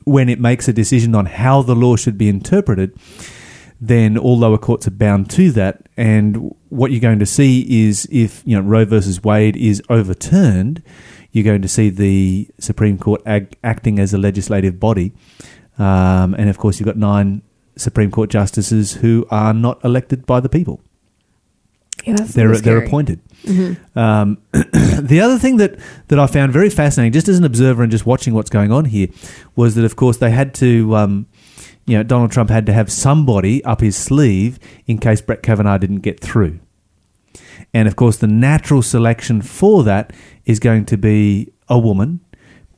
[0.05, 2.99] when it makes a decision on how the law should be interpreted,
[3.81, 5.89] then all lower courts are bound to that.
[5.97, 10.83] And what you're going to see is if you know Roe versus Wade is overturned,
[11.33, 15.13] you're going to see the Supreme Court ag- acting as a legislative body,
[15.79, 17.43] um, and of course you've got nine
[17.77, 20.81] Supreme Court justices who are not elected by the people.
[22.05, 23.21] Yeah, They're they're appointed.
[23.45, 23.97] Mhm.
[23.97, 27.91] Um, the other thing that, that I found very fascinating, just as an observer and
[27.91, 29.09] just watching what's going on here,
[29.57, 31.27] was that of course they had to, um,
[31.89, 35.79] you know, Donald Trump had to have somebody up his sleeve in case Brett Kavanaugh
[35.79, 36.61] didn't get through.
[37.73, 40.13] And of course, the natural selection for that
[40.45, 42.21] is going to be a woman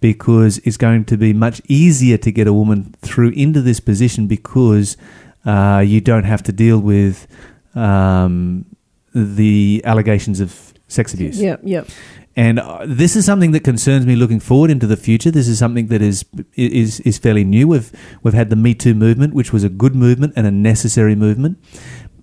[0.01, 4.27] because it's going to be much easier to get a woman through into this position
[4.27, 4.97] because
[5.45, 7.27] uh, you don't have to deal with
[7.75, 8.65] um,
[9.13, 11.41] the allegations of sex abuse.
[11.41, 11.89] Yep, yep.
[12.37, 15.31] And uh, this is something that concerns me looking forward into the future.
[15.31, 17.69] This is something that is is is fairly new.
[17.69, 17.91] We've
[18.23, 21.59] we've had the Me Too movement, which was a good movement and a necessary movement,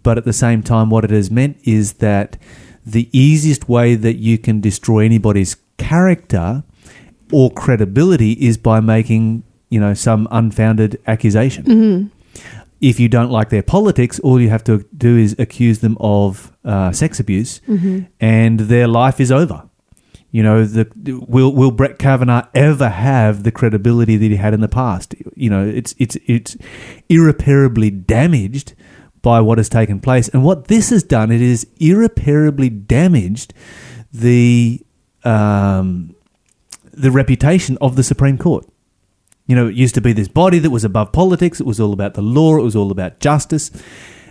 [0.04, 2.38] but at the same time, what it has meant is that
[2.86, 6.63] the easiest way that you can destroy anybody's character
[7.34, 11.65] or credibility is by making you know some unfounded accusation.
[11.65, 12.08] Mm-hmm.
[12.80, 16.52] If you don't like their politics, all you have to do is accuse them of
[16.63, 18.00] uh, sex abuse, Mm-hmm.
[18.22, 19.63] and their life is over.
[20.32, 20.88] You know, the,
[21.28, 25.16] will will Brett Kavanaugh ever have the credibility that he had in the past?
[25.36, 26.58] You know, it's it's it's
[27.08, 28.74] irreparably damaged
[29.22, 33.54] by what has taken place, and what this has done, it is irreparably damaged
[34.12, 34.86] the
[35.24, 36.16] um,
[36.92, 38.68] the reputation of the Supreme Court.
[39.46, 41.62] You know, it used to be this body that was above politics.
[41.62, 42.58] It was all about the law.
[42.58, 43.72] It was all about justice.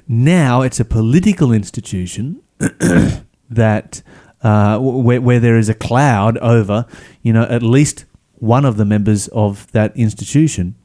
[0.07, 2.43] Now it's a political institution
[3.51, 4.03] that
[4.47, 6.87] uh, where, where there is a cloud over,
[7.21, 8.05] you know, at least
[8.35, 10.77] one of the members of that institution.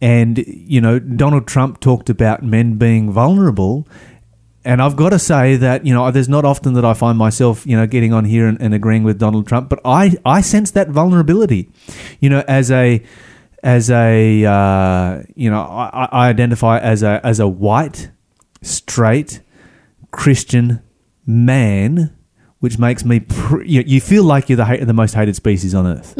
[0.00, 3.88] And you know, Donald Trump talked about men being vulnerable,
[4.64, 7.66] and I've got to say that you know there's not often that I find myself
[7.66, 10.70] you know getting on here and, and agreeing with Donald Trump, but I I sense
[10.72, 11.70] that vulnerability,
[12.20, 13.02] you know, as a
[13.62, 18.10] as a uh, you know I, I identify as a as a white
[18.62, 19.40] straight
[20.10, 20.80] Christian
[21.26, 22.16] man,
[22.60, 25.74] which makes me pr- you, you feel like you're the hate, the most hated species
[25.74, 26.14] on earth.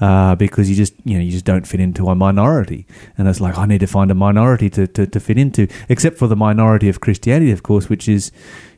[0.00, 3.40] Uh, because you just you know you just don't fit into a minority, and it's
[3.40, 6.34] like I need to find a minority to, to, to fit into, except for the
[6.34, 8.32] minority of Christianity, of course, which is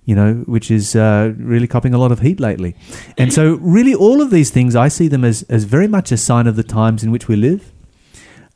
[0.04, 2.76] you know which is uh, really copping a lot of heat lately,
[3.16, 6.18] and so really all of these things I see them as as very much a
[6.18, 7.72] sign of the times in which we live,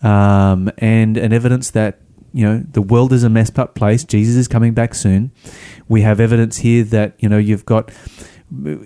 [0.03, 2.01] um, and an evidence that
[2.33, 4.05] you know the world is a messed up place.
[4.05, 5.31] Jesus is coming back soon.
[5.88, 7.91] We have evidence here that you know you've got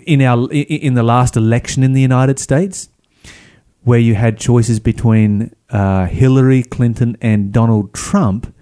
[0.07, 2.88] in our in the last election in the United States
[3.85, 8.55] where you had choices between uh, Hillary Clinton and Donald Trump,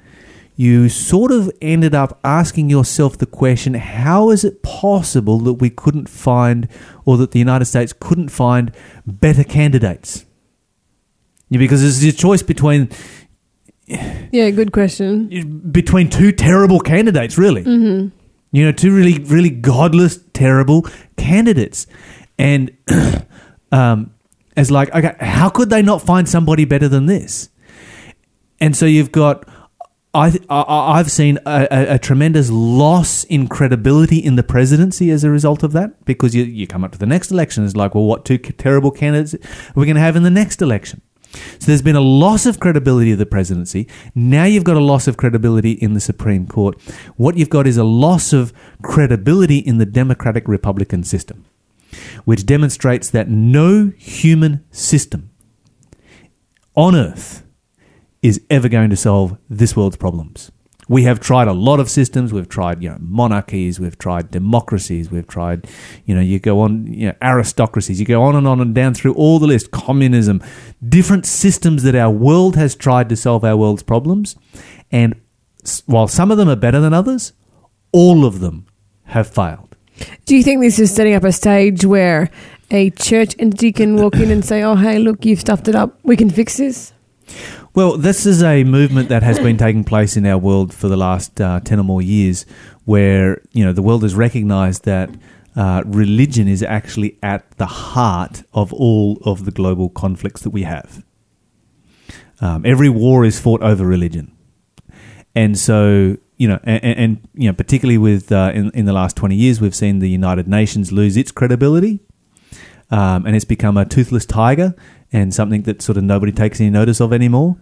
[0.56, 5.70] you sort of ended up asking yourself the question how is it possible that we
[5.70, 6.68] couldn't find,
[7.04, 8.72] or that the United States couldn't find
[9.06, 10.24] better candidates?
[11.50, 12.90] Because there's a choice between
[14.32, 15.70] Yeah, good question.
[15.72, 17.64] between two terrible candidates, really.
[17.64, 18.16] Mm-hmm.
[18.52, 21.86] You know, two really, really godless, terrible candidates,
[22.38, 22.76] and
[23.72, 24.12] um,
[24.56, 27.48] as like, okay, how could they not find somebody better than this?
[28.60, 29.48] And so you've got.
[30.12, 35.22] I, I I've seen a, a, a tremendous loss in credibility in the presidency as
[35.22, 37.94] a result of that because you you come up to the next election it's like
[37.94, 41.00] well what two terrible candidates are we going to have in the next election
[41.32, 43.86] so there's been a loss of credibility of the presidency.
[44.14, 46.80] Now you've got a loss of credibility in the Supreme Court.
[47.16, 51.44] What you've got is a loss of credibility in the democratic Republican system,
[52.24, 55.30] which demonstrates that no human system
[56.74, 57.44] on earth
[58.22, 60.50] is ever going to solve this world's problems.
[60.90, 62.32] We have tried a lot of systems.
[62.32, 63.78] We've tried, you know, monarchies.
[63.78, 65.08] We've tried democracies.
[65.08, 65.68] We've tried,
[66.04, 68.00] you know, you go on, you know, aristocracies.
[68.00, 69.70] You go on and on and down through all the list.
[69.70, 70.42] Communism,
[70.86, 74.34] different systems that our world has tried to solve our world's problems,
[74.90, 75.14] and
[75.86, 77.34] while some of them are better than others,
[77.92, 78.66] all of them
[79.04, 79.76] have failed.
[80.26, 82.30] Do you think this is setting up a stage where
[82.72, 86.00] a church entity can walk in and say, "Oh, hey, look, you've stuffed it up.
[86.02, 86.92] We can fix this."
[87.72, 90.96] Well, this is a movement that has been taking place in our world for the
[90.96, 92.44] last uh, 10 or more years,
[92.84, 95.08] where, you know, the world has recognized that
[95.54, 100.64] uh, religion is actually at the heart of all of the global conflicts that we
[100.64, 101.04] have.
[102.40, 104.36] Um, every war is fought over religion.
[105.36, 109.14] And so, you know, and, and, you know, particularly with uh, in, in the last
[109.14, 112.00] 20 years, we've seen the United Nations lose its credibility
[112.90, 114.74] um, and it's become a toothless tiger
[115.12, 117.56] and something that sort of nobody takes any notice of anymore.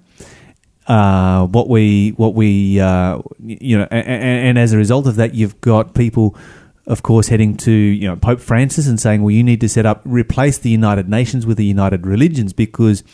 [0.86, 5.34] Uh, what we, what we, uh, you know, and, and as a result of that,
[5.34, 6.34] you've got people,
[6.86, 9.84] of course, heading to you know Pope Francis and saying, "Well, you need to set
[9.84, 13.04] up, replace the United Nations with the United Religions because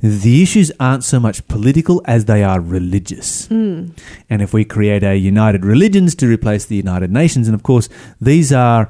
[0.00, 3.48] the issues aren't so much political as they are religious."
[4.30, 7.90] And if we create a United Religions to replace the United Nations, and of course,
[8.18, 8.88] these are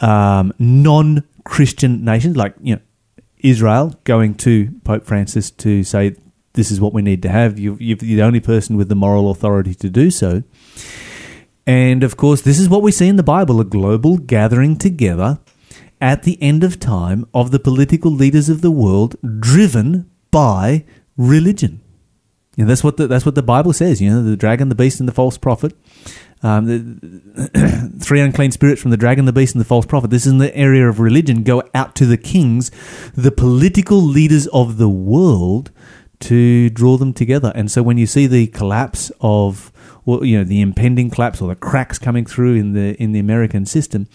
[0.00, 2.82] um, non-Christian nations like you know
[3.44, 6.16] Israel going to Pope Francis to say
[6.54, 7.58] this is what we need to have.
[7.58, 10.42] You, you're the only person with the moral authority to do so.
[11.66, 15.38] And of course, this is what we see in the Bible a global gathering together
[16.00, 20.84] at the end of time of the political leaders of the world driven by
[21.16, 21.80] religion.
[22.56, 24.00] And that's what the, that's what the Bible says.
[24.00, 25.74] You know, the dragon, the beast, and the false prophet.
[26.44, 30.10] Um, the three unclean spirits from the dragon, the beast, and the false prophet.
[30.10, 31.42] This is in the area of religion.
[31.42, 32.70] Go out to the kings,
[33.14, 35.70] the political leaders of the world,
[36.20, 37.50] to draw them together.
[37.54, 39.72] And so when you see the collapse of,
[40.04, 43.20] well, you know, the impending collapse or the cracks coming through in the in the
[43.20, 44.06] American system,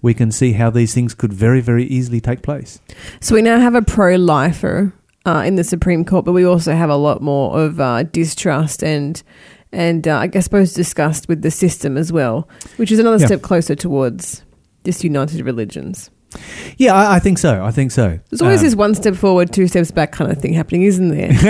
[0.00, 2.80] we can see how these things could very very easily take place.
[3.20, 4.92] So we now have a pro-lifer
[5.26, 8.84] uh, in the Supreme Court, but we also have a lot more of uh, distrust
[8.84, 9.20] and
[9.72, 13.26] and uh, I suppose discussed with the system as well, which is another Yeah.
[13.26, 14.42] step closer towards
[14.84, 16.10] disunited religions.
[16.78, 17.62] Yeah, I, I think so.
[17.62, 18.18] I think so.
[18.30, 21.08] There's always Um, this one step forward, two steps back kind of thing happening, isn't
[21.08, 21.30] there?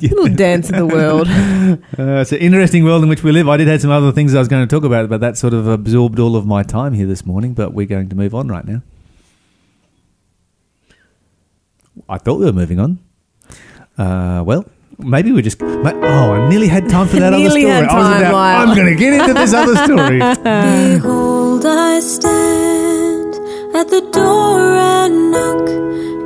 [0.00, 0.10] Yeah.
[0.10, 1.28] Little dance of the world.
[1.98, 3.48] Uh, it's an interesting world in which we live.
[3.48, 5.54] I did have some other things I was going to talk about, but that sort
[5.54, 7.54] of absorbed all of my time here this morning.
[7.54, 8.82] But we're going to move on right now.
[12.08, 12.98] I thought we were moving on.
[13.96, 14.66] Uh, well,
[15.04, 15.60] maybe we just.
[15.60, 17.64] ma- Oh, I nearly had time for that other story.
[17.64, 18.68] had I was time, about, Lyle.
[18.68, 20.18] I'm going to get into this other story.
[20.98, 23.34] Behold, I stand
[23.76, 25.68] at the door and knock.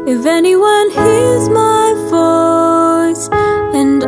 [0.09, 3.29] If anyone hears my voice
[3.75, 4.05] and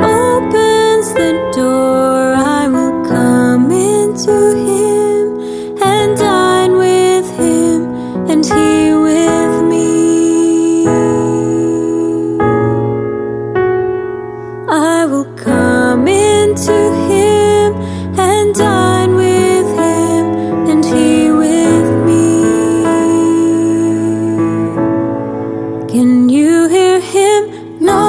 [27.81, 28.08] No.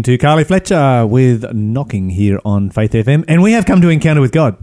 [0.00, 3.88] Listening to Carly Fletcher with Knocking here on Faith FM, and we have come to
[3.90, 4.56] Encounter with God.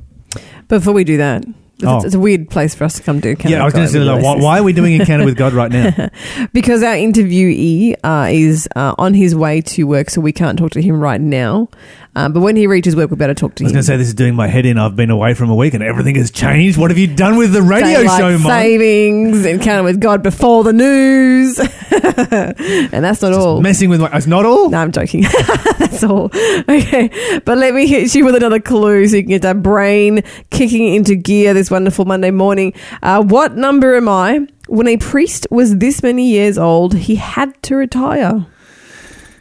[0.67, 2.01] Before we do that, it's, Oh.
[2.03, 3.29] it's a weird place for us to come to.
[3.29, 5.37] Encounter yeah, I was going to say, like, why, why are we doing Encounter with
[5.37, 6.09] God right now?
[6.53, 10.71] Because our interviewee uh, is uh, on his way to work, so we can't talk
[10.71, 11.69] to him right now.
[12.15, 13.65] Um, but when he reaches work, we better talk to him.
[13.65, 13.75] I was him.
[13.75, 14.77] going to say this is doing my head in.
[14.77, 16.77] I've been away from a week and everything has changed.
[16.77, 18.61] What have you done with the radio Daylight show, Mike?
[18.63, 21.59] savings, encounter with God before the news,
[21.91, 23.61] and that's not all.
[23.61, 24.09] Messing with my.
[24.13, 24.69] It's not all.
[24.69, 25.21] No, I'm joking.
[25.77, 26.25] That's all.
[26.69, 27.39] Okay.
[27.45, 30.93] But let me hit you with another clue so you can get that brain kicking
[30.93, 32.73] into gear this wonderful Monday morning.
[33.01, 34.47] Uh, what number am I?
[34.67, 38.45] When a priest was this many years old, he had to retire.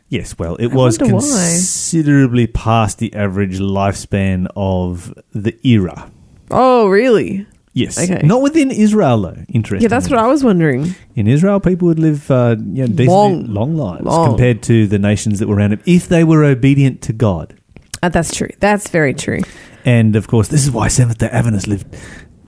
[0.08, 1.20] Yes, well, it I was wonder why.
[1.20, 6.10] considerably past the average lifespan of the era.
[6.50, 7.46] Oh, really?
[7.72, 8.24] Yes, Okay.
[8.26, 9.36] not within Israel though.
[9.48, 9.82] Interesting.
[9.82, 10.94] Yeah, that's what I was wondering.
[11.14, 13.46] In Israel, people would live uh, you know, decently Long.
[13.52, 14.28] long, lives Long.
[14.28, 17.54] compared to the nations that were around them if they were obedient to God.
[18.02, 18.48] Uh, that's true.
[18.60, 19.40] That's very true.
[19.84, 21.86] And of course, this is why Seventh day Adventists lived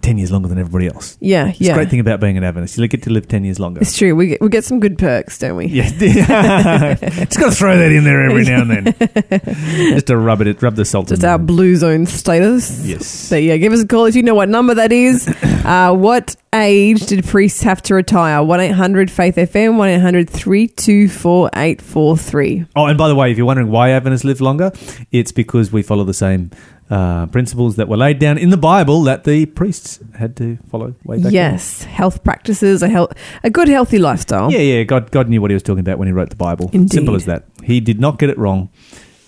[0.03, 1.17] 10 years longer than everybody else.
[1.21, 1.73] Yeah, It's yeah.
[1.73, 2.79] a great thing about being an Adventist.
[2.79, 3.81] You get to live 10 years longer.
[3.81, 4.15] It's true.
[4.15, 5.67] We get, we get some good perks, don't we?
[5.67, 8.95] Yeah, just got to throw that in there every now and then,
[9.95, 11.11] just to rub it, rub the salt.
[11.11, 11.17] In.
[11.17, 11.47] Just in our there.
[11.47, 12.87] blue zone status.
[12.87, 13.07] Yes.
[13.07, 15.29] So yeah, give us a call if you know what number that is.
[15.65, 18.43] uh, what age did priests have to retire?
[18.43, 19.77] One eight hundred Faith FM.
[19.77, 24.73] One 843 Oh, and by the way, if you're wondering why Adventists live longer,
[25.13, 26.51] it's because we follow the same
[26.91, 30.95] uh, principles that were laid down in the Bible that the priests had to follow
[31.05, 31.33] way back.
[31.33, 33.13] Yes, health practices, a health,
[33.43, 34.51] a good healthy lifestyle.
[34.51, 34.83] Yeah, yeah.
[34.85, 36.71] God, God knew what He was talking about when He wrote the Bible.
[36.73, 36.93] Indeed.
[36.93, 37.45] Simple as that.
[37.63, 38.71] He did not get it wrong.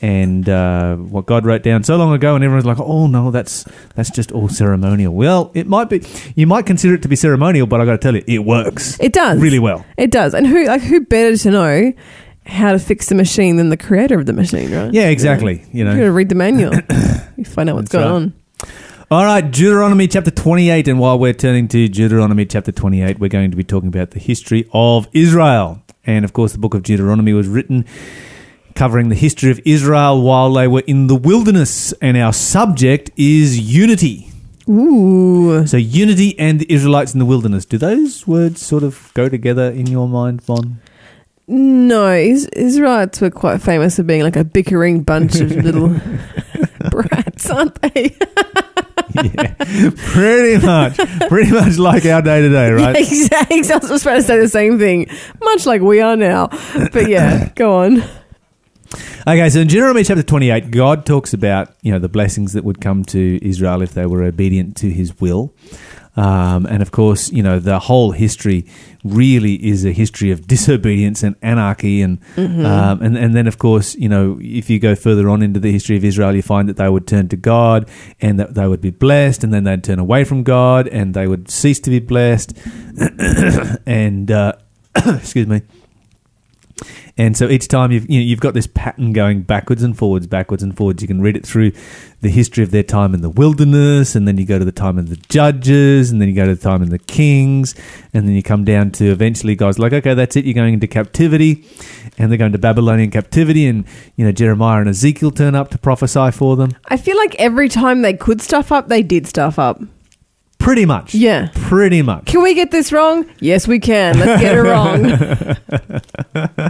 [0.03, 3.67] And uh, what God wrote down so long ago, and everyone's like, "Oh no, that's
[3.95, 6.03] that's just all ceremonial." Well, it might be.
[6.35, 8.99] You might consider it to be ceremonial, but I got to tell you, it works.
[8.99, 9.85] It does really well.
[9.99, 10.33] It does.
[10.33, 11.93] And who like who better to know
[12.51, 14.93] how to fix the machine than the creator of the machine, right?
[14.93, 15.65] Yeah, exactly.
[15.73, 16.75] You know, You got to read the manual.
[17.37, 18.13] you find out what's That's going right.
[18.13, 18.35] on.
[19.11, 20.87] All right, Deuteronomy chapter 28.
[20.89, 24.21] And while we're turning to Deuteronomy chapter 28, we're going to be talking about the
[24.21, 25.83] history of Israel.
[26.07, 27.87] And of course, the book of Deuteronomy was written
[28.75, 31.93] covering the history of Israel while they were in the wilderness.
[31.95, 34.31] And our subject is unity.
[34.69, 35.67] Ooh.
[35.67, 37.65] So unity and the Israelites in the wilderness.
[37.65, 40.81] Do those words sort of go together in your mind, Von?
[41.51, 45.97] No, Is- Israelites were quite famous for being like a bickering bunch of little
[46.91, 48.17] brats, aren't they?
[49.25, 49.55] yeah,
[49.97, 50.97] pretty much,
[51.29, 52.95] pretty much like our day to day, right?
[52.97, 53.57] exactly.
[53.73, 55.11] I was just about to say the same thing,
[55.43, 56.51] much like we are now.
[56.93, 58.05] But yeah, go on.
[59.27, 62.81] Okay, so in Deuteronomy chapter 28, God talks about, you know, the blessings that would
[62.81, 65.53] come to Israel if they were obedient to his will.
[66.21, 68.67] Um, and of course, you know, the whole history
[69.05, 72.03] really is a history of disobedience and anarchy.
[72.03, 75.59] And, um, and, and then, of course, you know, if you go further on into
[75.59, 77.89] the history of Israel, you find that they would turn to God
[78.21, 81.27] and that they would be blessed, and then they'd turn away from God and they
[81.27, 82.53] would cease to be blessed.
[83.87, 84.53] and, uh,
[84.95, 85.63] excuse me.
[87.19, 90.27] And so each time you've you know, you've got this pattern going backwards and forwards,
[90.27, 91.03] backwards and forwards.
[91.03, 91.73] You can read it through
[92.23, 94.99] the history of their time in the wilderness, and then you go to the time
[94.99, 97.75] of the judges, and then you go to the time of the kings,
[98.15, 100.45] and then you come down to eventually God's like, okay, that's it.
[100.45, 101.65] You're going into captivity,
[102.19, 103.85] and they're going to Babylonian captivity, and
[104.17, 106.73] you know Jeremiah and Ezekiel turn up to prophesy for them.
[106.87, 109.81] I feel like every time they could stuff up, they did stuff up.
[110.59, 111.49] Pretty much, Yeah.
[111.55, 112.27] pretty much.
[112.27, 113.25] Can we get this wrong?
[113.41, 114.19] Yes, we can.
[114.19, 115.57] Let's get it wrong.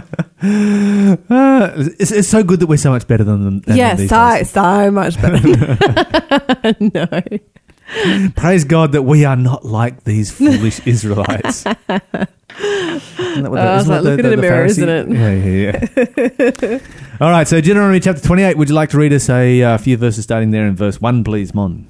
[0.43, 3.59] Uh, it's, it's so good that we're so much better than them.
[3.61, 4.49] than yeah, them so, days.
[4.49, 6.75] so much better.
[6.79, 8.29] no.
[8.35, 11.65] Praise God that we are not like these foolish Israelites.
[11.65, 15.09] Isn't that what Oh, like looking in a mirror, isn't it?
[15.09, 16.79] Yeah, yeah, yeah.
[17.19, 18.57] All right, so Deuteronomy chapter 28.
[18.57, 21.23] Would you like to read us a uh, few verses starting there in verse 1,
[21.23, 21.85] please, Mon?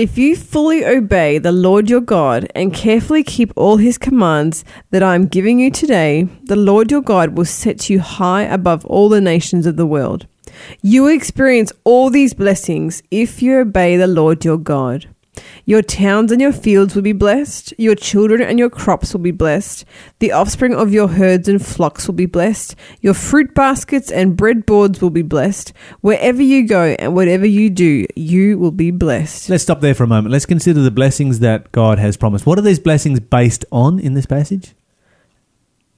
[0.00, 5.02] If you fully obey the Lord your God and carefully keep all his commands that
[5.02, 9.10] I am giving you today, the Lord your God will set you high above all
[9.10, 10.26] the nations of the world.
[10.80, 15.06] You will experience all these blessings if you obey the Lord your God.
[15.64, 17.72] Your towns and your fields will be blessed.
[17.78, 19.84] Your children and your crops will be blessed.
[20.18, 22.74] The offspring of your herds and flocks will be blessed.
[23.00, 25.72] Your fruit baskets and breadboards will be blessed.
[26.00, 29.48] Wherever you go and whatever you do, you will be blessed.
[29.48, 30.32] Let's stop there for a moment.
[30.32, 32.44] Let's consider the blessings that God has promised.
[32.44, 34.74] What are these blessings based on in this passage?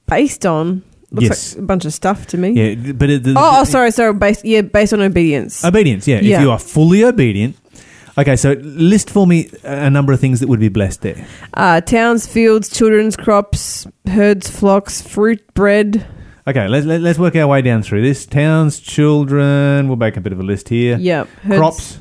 [0.05, 1.55] based on looks Yes.
[1.55, 2.51] like a bunch of stuff to me.
[2.51, 4.13] Yeah, but it, the, Oh, oh, sorry, sorry.
[4.13, 5.63] Based, yeah, based on obedience.
[5.63, 6.19] Obedience, yeah.
[6.21, 6.37] Yeah.
[6.37, 7.55] If you are fully obedient.
[8.17, 11.25] Okay, so list for me a number of things that would be blessed there.
[11.55, 16.05] Uh, towns, fields, children's crops, herds, flocks, fruit, bread.
[16.47, 18.25] Okay, let's let, let's work our way down through this.
[18.27, 19.87] Towns, children.
[19.87, 20.97] We'll make a bit of a list here.
[20.97, 21.27] Yep.
[21.43, 21.99] Herds, Crops,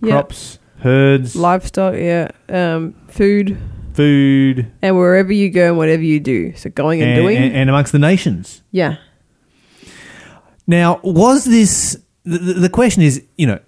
[0.00, 0.10] Yep.
[0.12, 1.94] crops, herds, Livestock.
[1.96, 2.30] Yeah.
[2.48, 3.58] Um, food,
[3.92, 6.54] food, and wherever you go and whatever you do.
[6.56, 7.36] So going and, and, doing.
[7.36, 8.62] and, and amongst the nations.
[8.70, 8.96] yeah.
[10.66, 13.58] Now, was this the the question is, you know,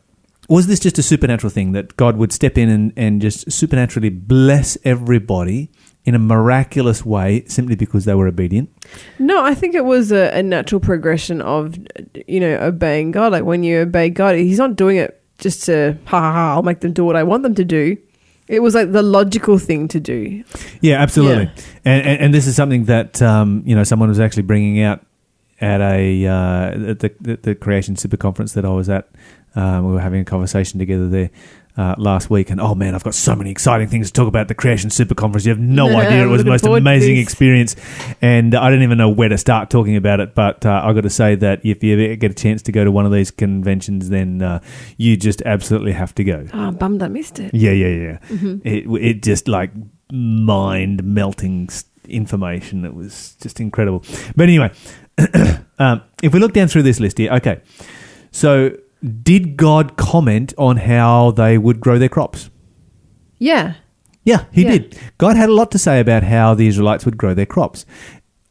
[0.48, 4.10] was this just a supernatural thing that God would step in and, and just supernaturally
[4.10, 5.70] bless everybody
[6.04, 8.70] in a miraculous way simply because they were obedient?
[9.18, 11.76] No, I think it was a, a natural progression of,
[12.26, 13.32] you know, obeying God.
[13.32, 16.52] Like when you obey God, He's not doing it just to ha ha ha.
[16.54, 17.96] I'll make them do what I want them to do.
[18.48, 20.44] It was like the logical thing to do.
[20.80, 21.50] Yeah, absolutely.
[21.84, 25.04] And, and and this is something that um, you know someone was actually bringing out
[25.60, 29.08] at a uh, at the, the creation super conference that I was at.
[29.54, 31.30] Um, we were having a conversation together there
[31.78, 34.48] uh, last week, and oh man, I've got so many exciting things to talk about
[34.48, 35.46] the creation super conference.
[35.46, 37.74] You have no Yeah, idea; it was the most amazing experience,
[38.20, 40.34] and I didn't even know where to start talking about it.
[40.34, 42.84] But uh, I got to say that if you ever get a chance to go
[42.84, 44.60] to one of these conventions, then uh,
[44.98, 46.46] you just absolutely have to go.
[46.52, 47.54] Oh, I'm bummed I missed it.
[47.54, 48.18] Yeah, yeah, yeah.
[48.62, 49.70] It it just like
[50.12, 51.70] mind melting
[52.08, 52.84] information.
[52.84, 54.04] It was just incredible.
[54.36, 54.70] But anyway,
[55.78, 57.60] um, if we look down through this list here, okay.
[58.30, 58.76] So,
[59.22, 62.50] did God comment on how they would grow their crops?
[63.38, 63.74] Yeah.
[64.24, 64.70] Yeah, he Yeah.
[64.72, 64.98] did.
[65.18, 67.86] God had a lot to say about how the Israelites would grow their crops.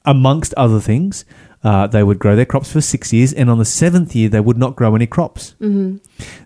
[0.05, 1.25] Amongst other things,
[1.63, 4.39] uh, they would grow their crops for six years, and on the seventh year, they
[4.39, 5.55] would not grow any crops.
[5.59, 5.97] Mm-hmm.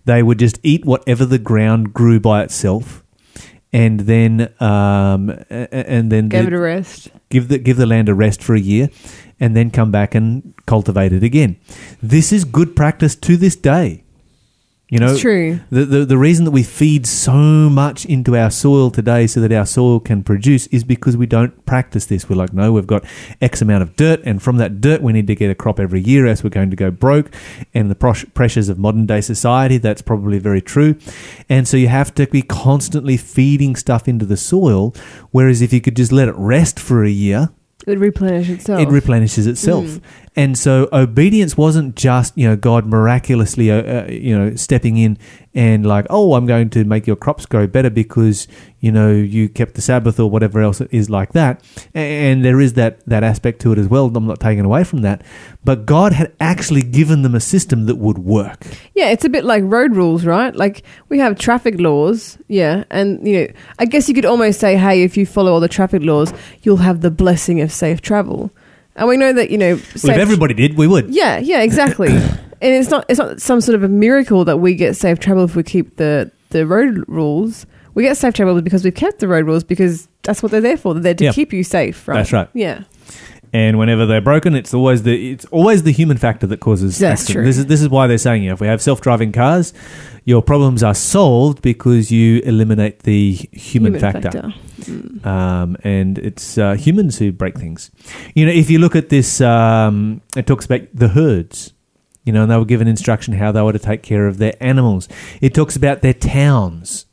[0.05, 3.03] They would just eat whatever the ground grew by itself,
[3.71, 7.09] and then um, and then Gave the- it a rest.
[7.29, 8.89] give the give the land a rest for a year,
[9.39, 11.57] and then come back and cultivate it again.
[12.01, 14.03] This is good practice to this day.
[14.91, 15.59] You know, It's true.
[15.69, 17.33] the, the the reason that we feed so
[17.69, 21.63] much into our soil today so that our soil can produce is because we don't
[21.67, 22.27] practice this.
[22.27, 23.05] We're like, no, we've got
[23.39, 26.01] X amount of dirt, and from that dirt, we need to get a crop every
[26.01, 27.29] year, else we're going to go broke.
[27.75, 30.95] And the pros- pressures of modern day society, that's probably very true.
[31.47, 34.95] And so you have to be constantly feeding stuff into the soil.
[35.29, 37.49] Whereas if you could just let it rest for a year,
[37.87, 38.81] It replenishes itself.
[38.81, 39.85] it replenishes itself.
[39.85, 40.01] Mm.
[40.35, 45.17] And so obedience wasn't just you know God miraculously uh, uh, you know stepping in
[45.59, 48.47] and like, oh, I'm going to make your crops grow better because
[48.79, 51.61] you know you kept the Sabbath or whatever else it is like that.
[51.93, 54.05] And there is that that aspect to it as well.
[54.05, 55.21] I'm not taking away from that,
[55.65, 58.65] but God had actually given them a system that would work.
[58.95, 60.55] Yeah, it's a bit like road rules, right?
[60.55, 64.77] Like we have traffic laws, yeah, and you know, I guess you could almost say,
[64.77, 66.31] hey, if you follow all the traffic laws,
[66.61, 68.49] you'll have the blessing of safe travel.
[68.99, 71.09] And we know that you know, Well, safe if everybody did, we would.
[71.13, 72.09] Yeah, yeah, exactly.
[72.15, 75.43] and it's not it's not some sort of a miracle that we get safe travel
[75.45, 77.65] if we keep the the road rules.
[77.95, 80.77] We get safe travel because we've kept the road rules because that's what they're there
[80.77, 80.93] for.
[80.93, 81.31] They're there to Yeah.
[81.31, 82.15] keep you safe, right?
[82.17, 82.47] That's right.
[82.53, 82.83] Yeah.
[83.51, 87.21] And whenever they're broken, it's always the it's always the human factor that causes That's
[87.21, 87.33] accident.
[87.43, 87.45] true.
[87.45, 89.73] This is this is why they're saying you know, if we have self driving cars,
[90.25, 94.53] your problems are solved because you eliminate the human, factor.
[95.25, 97.91] Um, and it's uh, humans who break things.
[98.35, 101.73] You know, if you look at this, um, it talks about the herds.
[102.25, 104.53] You know, and they were given instruction how they were to take care of their
[104.59, 105.07] animals.
[105.41, 107.05] It talks about their towns.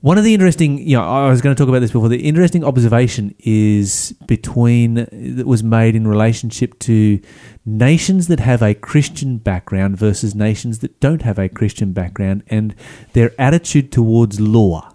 [0.00, 2.08] One of the interesting, you know, I was going to talk about this before.
[2.08, 7.20] The interesting observation is between that was made in relationship to
[7.66, 12.74] nations that have a Christian background versus nations that don't have a Christian background, and
[13.12, 14.89] their attitude towards law.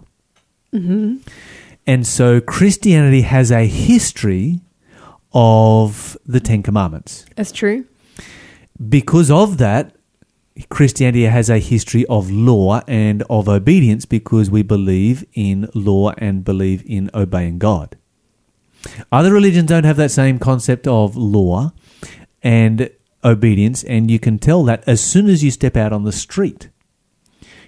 [0.76, 1.16] Mm-hmm.
[1.86, 4.60] And so Christianity has a history
[5.32, 7.26] of the Ten Commandments.
[7.36, 7.86] That's true.
[8.88, 9.94] Because of that,
[10.70, 16.44] Christianity has a history of law and of obedience because we believe in law and
[16.44, 17.96] believe in obeying God.
[19.12, 21.72] Other religions don't have that same concept of law
[22.42, 22.90] and
[23.24, 26.70] obedience, and you can tell that as soon as you step out on the street.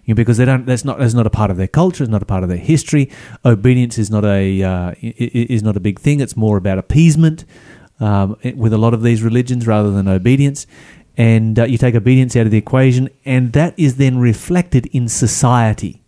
[0.08, 0.64] You know, because they don't.
[0.64, 0.98] That's not.
[0.98, 2.02] That's not a part of their culture.
[2.02, 3.10] It's not a part of their history.
[3.44, 6.20] Obedience is not a uh, is not a big thing.
[6.20, 7.44] It's more about appeasement
[8.00, 10.66] um, with a lot of these religions rather than obedience.
[11.18, 15.08] And uh, you take obedience out of the equation, and that is then reflected in
[15.08, 16.02] society.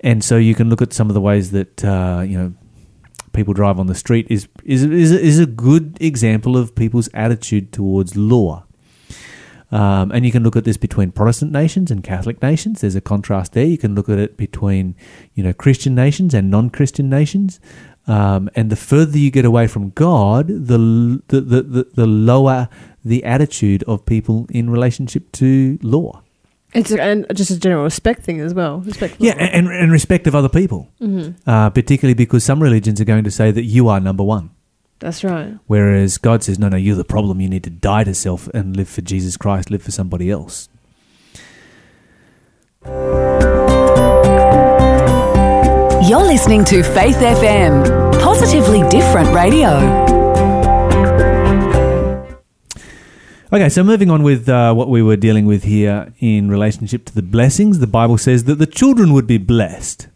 [0.00, 2.54] And so you can look at some of the ways that uh, you know
[3.34, 7.70] people drive on the street is is is is a good example of people's attitude
[7.70, 8.64] towards law.
[9.72, 12.80] Um, and you can look at this between Protestant nations and Catholic nations.
[12.80, 13.64] There's a contrast there.
[13.64, 14.96] You can look at it between,
[15.34, 17.60] you know, Christian nations and non-Christian nations.
[18.06, 22.68] Um, and the further you get away from God, the, the, the, the, lower
[23.04, 26.22] the attitude of people in relationship to law.
[26.72, 28.80] It's a, and just a general respect thing as well.
[28.80, 29.16] Respect.
[29.18, 30.88] Yeah, and, and respect of other people.
[31.46, 34.50] Uh, particularly because some religions are going to say that you are number one.
[35.00, 35.58] That's right.
[35.66, 37.40] Whereas God says, no, no, you're the problem.
[37.40, 40.68] You need to die to self and live for Jesus Christ, live for somebody else.
[46.06, 50.10] You're listening to Faith FM, positively different radio.
[53.52, 57.14] Okay, so moving on with uh, what we were dealing with here in relationship to
[57.14, 60.08] the blessings, the Bible says that the children would be blessed.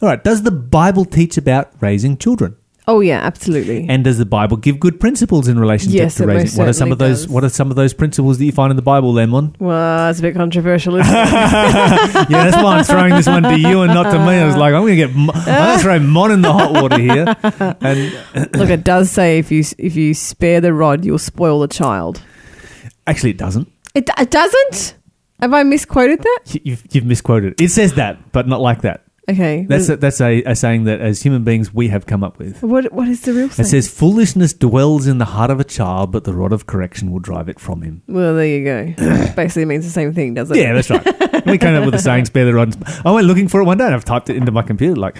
[0.00, 2.56] All right, does the Bible teach about raising children?
[2.88, 3.86] Oh yeah, absolutely.
[3.88, 6.58] And does the Bible give good principles in relation Yes, to, it to most raising?
[6.58, 7.20] What are some of those?
[7.22, 7.28] does.
[7.28, 9.54] What are some of those principles that you find in the Bible, Lemon?
[9.60, 10.96] well, it's a bit controversial.
[10.96, 11.14] Isn't it?
[11.14, 14.34] yeah, that's why I'm throwing this one to you and not to me.
[14.38, 16.72] I was like, I'm going to get, I'm going to throw Mon in the hot
[16.72, 17.36] water here.
[17.80, 21.68] And Look, it does say if you if you spare the rod, you'll spoil the
[21.68, 22.20] child.
[23.06, 23.70] actually, it doesn't.
[23.94, 24.96] It, it doesn't.
[25.40, 26.58] Have I misquoted that?
[26.64, 27.60] You've, you've misquoted.
[27.60, 29.04] It says that, but not like that.
[29.28, 29.64] Okay.
[29.68, 32.62] That's a, that's a, a saying that as human beings we have come up with.
[32.62, 36.10] what what is the real It says, "Foolishness dwells in the heart of a child,
[36.10, 38.94] but the rod of correction will drive it from him." well, there you go.
[39.36, 40.60] Basically, means the same thing, doesn't it?
[40.60, 41.46] Yeah, that's right.
[41.46, 43.78] we came up with the saying, "Spare the rod." I went looking for it one
[43.78, 45.16] day, and I've typed it into my computer, like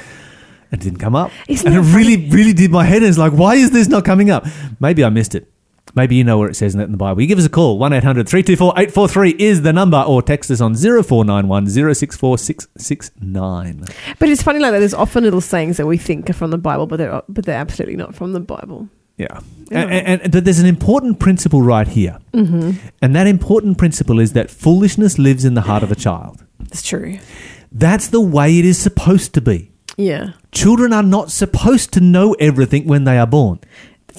[0.72, 2.98] it didn't come up, Isn't and it that really, really did my head.
[3.02, 4.46] and It's like, why is this not coming up?
[4.78, 5.50] Maybe I missed it.
[5.94, 7.20] Maybe you know where it says that in the Bible.
[7.20, 7.78] You give us a call.
[7.78, 13.84] 1 800 324 843 is the number, or text us on 0491 064 669.
[14.18, 14.78] But it's funny like that.
[14.80, 17.58] There's often little sayings that we think are from the Bible, but they're but they're
[17.58, 18.88] absolutely not from the Bible.
[19.16, 19.40] Yeah.
[19.70, 22.18] And, and, and- but there's an important principle right here.
[22.32, 22.86] Mm-hmm.
[23.02, 26.44] And that important principle is that foolishness lives in the heart of a child.
[26.62, 27.18] It's true.
[27.70, 29.70] That's the way it is supposed to be.
[29.96, 33.60] Yeah, Children are not supposed to know everything when they are born.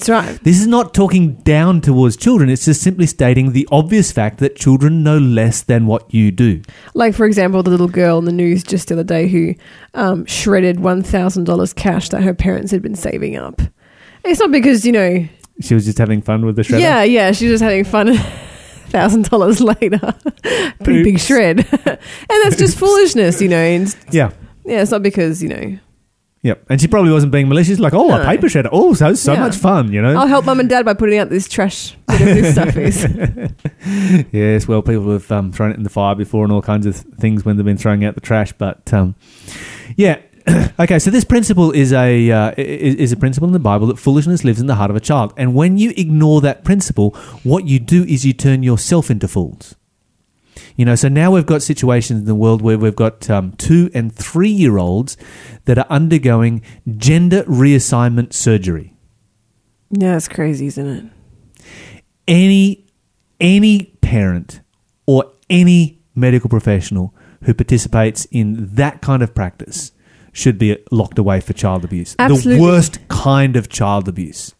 [0.06, 0.42] That's right.
[0.42, 2.50] This is not talking down towards children.
[2.50, 6.62] It's just simply stating the obvious fact that children know less than what you do.
[6.94, 9.54] Like for example, the little girl in the news just the other day who
[9.94, 13.60] um, shredded one thousand dollars cash that her parents had been saving up.
[14.24, 15.28] It's not because you know.
[15.60, 16.80] She was just having fun with the shredder.
[16.80, 17.32] Yeah, yeah.
[17.32, 18.16] She was just having fun.
[18.92, 19.98] Thousand dollars later,
[20.84, 21.98] pretty big shred, and
[22.44, 23.56] that's just foolishness, you know.
[23.56, 24.32] And Yeah.
[24.66, 25.78] yeah, it's not because you know
[26.44, 26.64] Yep.
[26.70, 28.24] And she probably wasn't being malicious, like, oh, a No.
[28.24, 28.68] paper shredder.
[28.72, 29.40] Oh, so, so Yeah.
[29.40, 30.16] much fun, you know?
[30.18, 31.96] I'll help mum and dad by putting out this trash.
[32.06, 33.06] Whatever this stuff is.
[34.32, 36.96] Yes, well, people have um, thrown it in the fire before and all kinds of
[36.96, 38.52] things when they've been throwing out the trash.
[38.52, 39.14] But um,
[39.96, 40.18] yeah,
[40.80, 40.98] okay.
[40.98, 43.98] So this principle is a uh, i- i- is a principle in the Bible that
[43.98, 47.10] foolishness lives in the heart of a child, and when you ignore that principle,
[47.42, 49.74] what you do is you turn yourself into fools.
[50.76, 53.90] You know, so now we've got situations in the world where we've got um, two
[53.94, 55.16] and three year olds
[55.64, 56.62] that are undergoing
[56.96, 58.94] gender reassignment surgery.
[59.90, 61.04] Yeah, it's crazy, isn't it?
[62.28, 62.86] any
[63.40, 64.60] any parent
[65.06, 69.92] or any medical professional who participates in that kind of practice
[70.32, 72.14] should be locked away for child abuse.
[72.18, 72.56] Absolutely.
[72.56, 74.54] The worst kind of child abuse.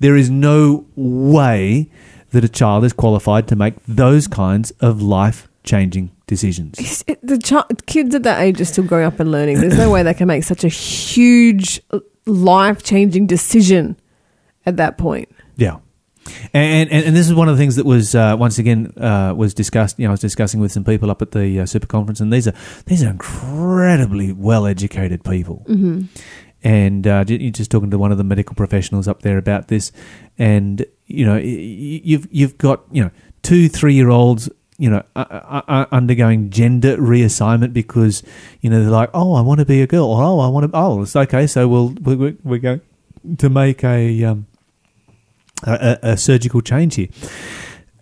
[0.00, 1.90] There is no way
[2.32, 7.04] that a child is qualified to make those kinds of life changing decisions.
[7.06, 9.60] It- the chi- kids at that age are still growing up and learning.
[9.60, 11.80] There's no way they can make such a huge,
[12.26, 13.96] life changing decision
[14.66, 15.28] at that point.
[15.56, 15.78] Yeah.
[16.54, 19.34] And, and and this is one of the things that was uh, once again uh,
[19.36, 19.98] was discussed.
[19.98, 22.32] You know, I was discussing with some people up at the uh, super conference, and
[22.32, 22.54] these are
[22.86, 25.64] these are incredibly well educated people.
[25.68, 26.02] Mm-hmm.
[26.64, 29.90] And uh, you're just talking to one of the medical professionals up there about this,
[30.38, 33.10] and you know, you've you've got you know
[33.42, 34.48] two three year olds.
[34.78, 38.24] You know, uh, uh, undergoing gender reassignment because
[38.62, 40.72] you know they're like, oh, I want to be a girl, or oh, I want
[40.72, 40.76] to.
[40.76, 41.46] Oh, it's okay.
[41.46, 42.80] So we'll we, we, we're going
[43.38, 44.46] to make a um,
[45.64, 47.08] a, a surgical change here.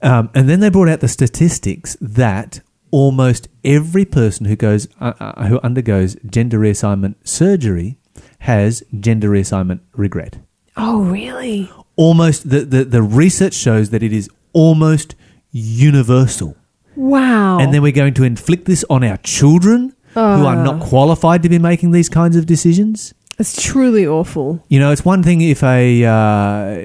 [0.02, 5.12] Um, and then they brought out the statistics that almost every person who goes uh,
[5.20, 7.98] uh, who undergoes gender reassignment surgery
[8.40, 10.38] has gender reassignment regret.
[10.76, 11.70] Oh, really?
[12.06, 15.14] Almost the, the, the research shows that it is almost
[15.52, 16.56] universal.
[16.96, 17.58] Wow.
[17.60, 21.48] And then we're going to inflict this on our children who are not qualified to
[21.48, 23.14] be making these kinds of decisions.
[23.38, 24.48] it's truly awful.
[24.68, 26.76] You know, it's one thing if a uh,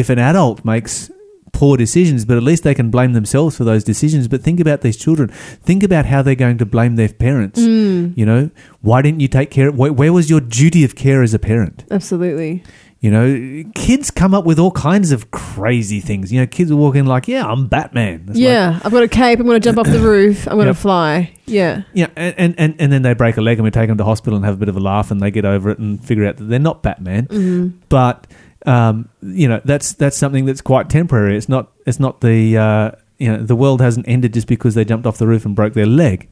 [0.00, 1.10] if an adult makes
[1.52, 4.28] poor decisions, but at least they can blame themselves for those decisions.
[4.28, 5.28] But think about these children.
[5.28, 7.60] Think about how they're going to blame their parents.
[7.60, 8.16] Mm.
[8.16, 8.50] You know,
[8.80, 9.70] why didn't you take care?
[9.70, 11.84] Where, where was your duty of care as a parent?
[11.90, 12.64] Absolutely.
[13.02, 16.32] You know, kids come up with all kinds of crazy things.
[16.32, 19.08] You know, kids are walking like, "Yeah, I'm Batman." It's like, yeah, I've got a
[19.08, 19.40] cape.
[19.40, 20.46] I'm going to jump off the roof.
[20.46, 21.34] I'm going to fly.
[21.46, 21.82] Yeah.
[21.94, 24.04] Yeah, and, and, and, and then they break a leg and we take them to
[24.04, 26.24] hospital and have a bit of a laugh and they get over it and figure
[26.24, 27.26] out that they're not Batman.
[27.26, 27.78] Mm-hmm.
[27.88, 28.28] But
[28.66, 31.36] um, you know that's that's something that's quite temporary.
[31.36, 34.84] It's not it's not the uh, you know the world hasn't ended just because they
[34.84, 36.28] jumped off the roof and broke their leg.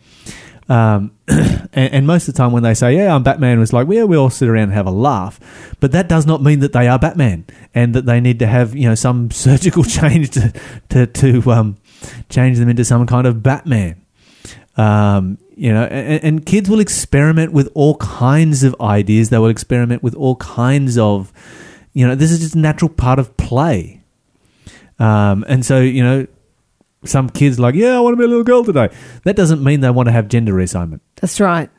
[0.69, 3.89] Um, and, and most of the time when they say, "Yeah, I'm Batman," it's like,
[3.91, 5.41] "Yeah, we all sit around and have a laugh,"
[5.81, 8.75] but that does not mean that they are Batman and that they need to have
[8.77, 10.53] you know some surgical change to
[10.91, 11.77] to, to um,
[12.29, 14.01] change them into some kind of Batman.
[14.77, 19.29] Um, you know, and, and kids will experiment with all kinds of ideas.
[19.29, 21.33] They will experiment with all kinds of,
[21.93, 24.03] you know, this is just a natural part of play.
[24.99, 26.27] Um, and so, you know,
[27.05, 28.91] some kids like, yeah, I want to be a little girl today.
[29.25, 31.01] That doesn't mean they want to have gender reassignment.
[31.17, 31.71] That's right.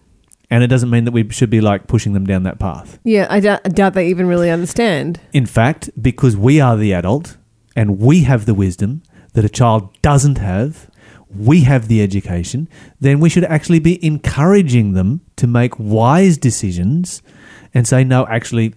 [0.49, 2.99] And it doesn't mean that we should be like pushing them down that path.
[3.03, 5.21] Yeah, I doubt, I doubt they even really understand.
[5.31, 7.37] In fact, because we are the adult
[7.75, 9.03] and we have the wisdom
[9.33, 10.89] that a child doesn't have,
[11.33, 12.67] we have the education,
[12.99, 17.21] then we should actually be encouraging them to make wise decisions
[17.73, 18.73] and say, no, actually,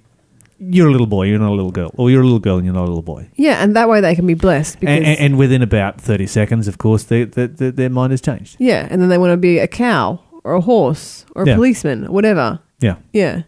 [0.59, 2.65] you're a little boy, you're not a little girl, or you're a little girl and
[2.65, 3.29] you're not a little boy.
[3.35, 6.27] Yeah, and that way they can be blessed because And, and, and within about 30
[6.27, 8.57] seconds, of course, they, they, they, their mind has changed.
[8.59, 11.57] yeah, and then they want to be a cow or a horse or a Yeah.
[11.57, 12.61] policeman, or whatever.
[12.81, 12.97] Yeah.
[13.13, 13.43] Yeah.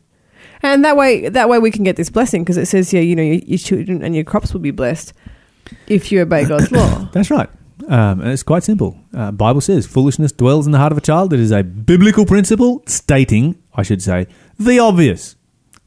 [0.63, 3.15] And that way, that way we can get this blessing because it says here, you
[3.15, 5.13] know, your, your children and your crops will be blessed
[5.87, 7.09] if you obey God's law.
[7.13, 7.49] That's right.
[7.89, 8.99] Um, and it's quite simple.
[9.15, 11.33] Uh, Bible says foolishness dwells in the heart of a child.
[11.35, 14.27] It is a biblical principle stating, I should say,
[14.59, 15.37] the obvious.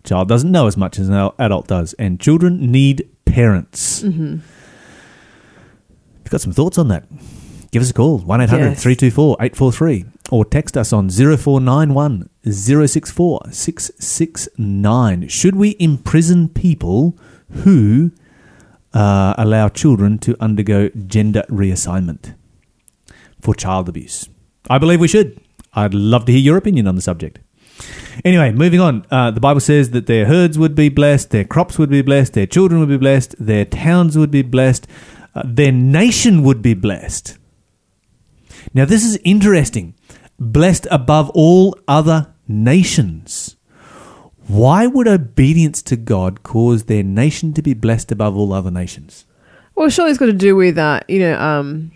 [0.03, 4.01] Child doesn't know as much as an adult does, and children need parents.
[4.03, 4.37] Mm-hmm.
[6.23, 7.05] You've got some thoughts on that?
[7.71, 8.81] Give us a call, 1 800 Yes.
[8.83, 15.27] 324 843, or text us on 0491 064 669.
[15.27, 17.17] Should we imprison people
[17.63, 18.11] who
[18.93, 22.33] uh, allow children to undergo gender reassignment
[23.41, 24.27] for child abuse?
[24.69, 25.39] I believe we should.
[25.73, 27.39] I'd love to hear your opinion on the subject.
[28.25, 29.05] Anyway, moving on.
[29.09, 32.33] Uh, the Bible says that their herds would be blessed, their crops would be blessed,
[32.33, 34.87] their children would be blessed, their towns would be blessed,
[35.35, 37.37] uh, their nation would be blessed.
[38.73, 39.95] Now, this is interesting.
[40.39, 43.55] Blessed above all other nations.
[44.47, 49.25] Why would obedience to God cause their nation to be blessed above all other nations?
[49.79, 51.89] well, surely it's got to do with, uh, you know, um,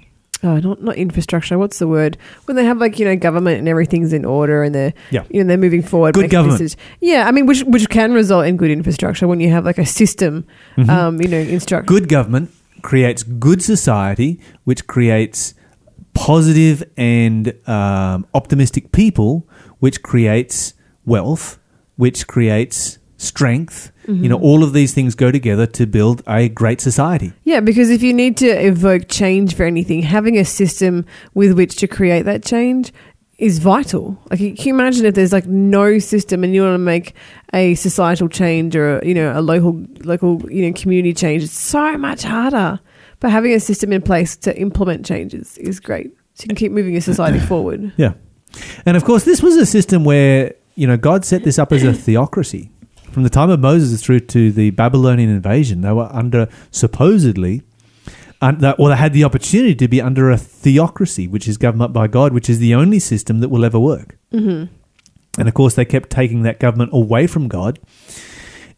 [0.44, 1.58] oh, not not infrastructure.
[1.58, 2.18] What's the word?
[2.46, 5.24] When they have like you know government and everything's in order and they're Yeah.
[5.30, 6.14] you know they're moving forward.
[6.16, 6.60] Good government.
[6.60, 6.82] decisions.
[7.02, 9.86] Yeah, I mean, which which can result in good infrastructure when you have like a
[9.86, 10.46] system,
[10.90, 11.88] um, you know, instruct.
[11.88, 11.96] Mm-hmm.
[11.96, 15.54] Good government creates good society, which creates
[16.14, 19.48] positive and um, optimistic people,
[19.80, 20.74] which creates
[21.06, 21.60] wealth,
[21.96, 23.92] which creates strength.
[24.06, 24.46] You know, mm-hmm.
[24.46, 27.32] all of these things go together to build a great society.
[27.46, 31.78] Yeah, because if you need to evoke change for anything, having a system with which
[31.78, 32.92] to create that change
[33.38, 34.18] is vital.
[34.30, 37.14] Like, can you imagine if there's like no system and you want to make
[37.54, 41.44] a societal change or a, you know a local local you know community change?
[41.44, 42.80] It's so much harder.
[43.20, 46.14] But having a system in place to implement changes is great.
[46.34, 47.94] So you can keep moving your society forward.
[47.96, 48.14] Yeah.
[48.86, 51.84] And of course, this was a system where, you know, God set this up as
[51.84, 52.70] a theocracy.
[53.14, 57.62] From the time of Moses through to the Babylonian invasion, they were under supposedly,
[58.42, 61.94] un- that- or they had the opportunity to be under a theocracy, which is government
[61.94, 64.18] by God, which is the only system that will ever work.
[64.34, 64.74] Mm-hmm.
[65.38, 67.80] And of course, they kept taking that government away from God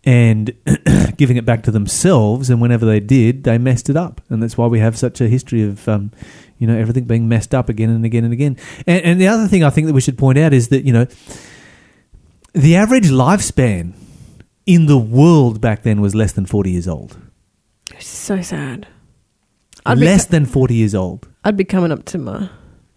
[0.03, 0.53] and
[1.17, 2.49] giving it back to themselves.
[2.49, 4.21] And whenever they did, they messed it up.
[4.29, 6.11] And that's why we have such a history of, um,
[6.59, 8.57] you know, everything being messed up again and again and again.
[8.85, 10.93] And, and the other thing I think that we should point out is that, you
[10.93, 11.07] know,
[12.53, 13.93] the average lifespan
[14.65, 17.17] in the world back then was less than 40 years old.
[17.93, 18.87] It's so sad.
[19.85, 21.27] I'd less than 40 years old.
[21.43, 22.49] I'd be coming up to my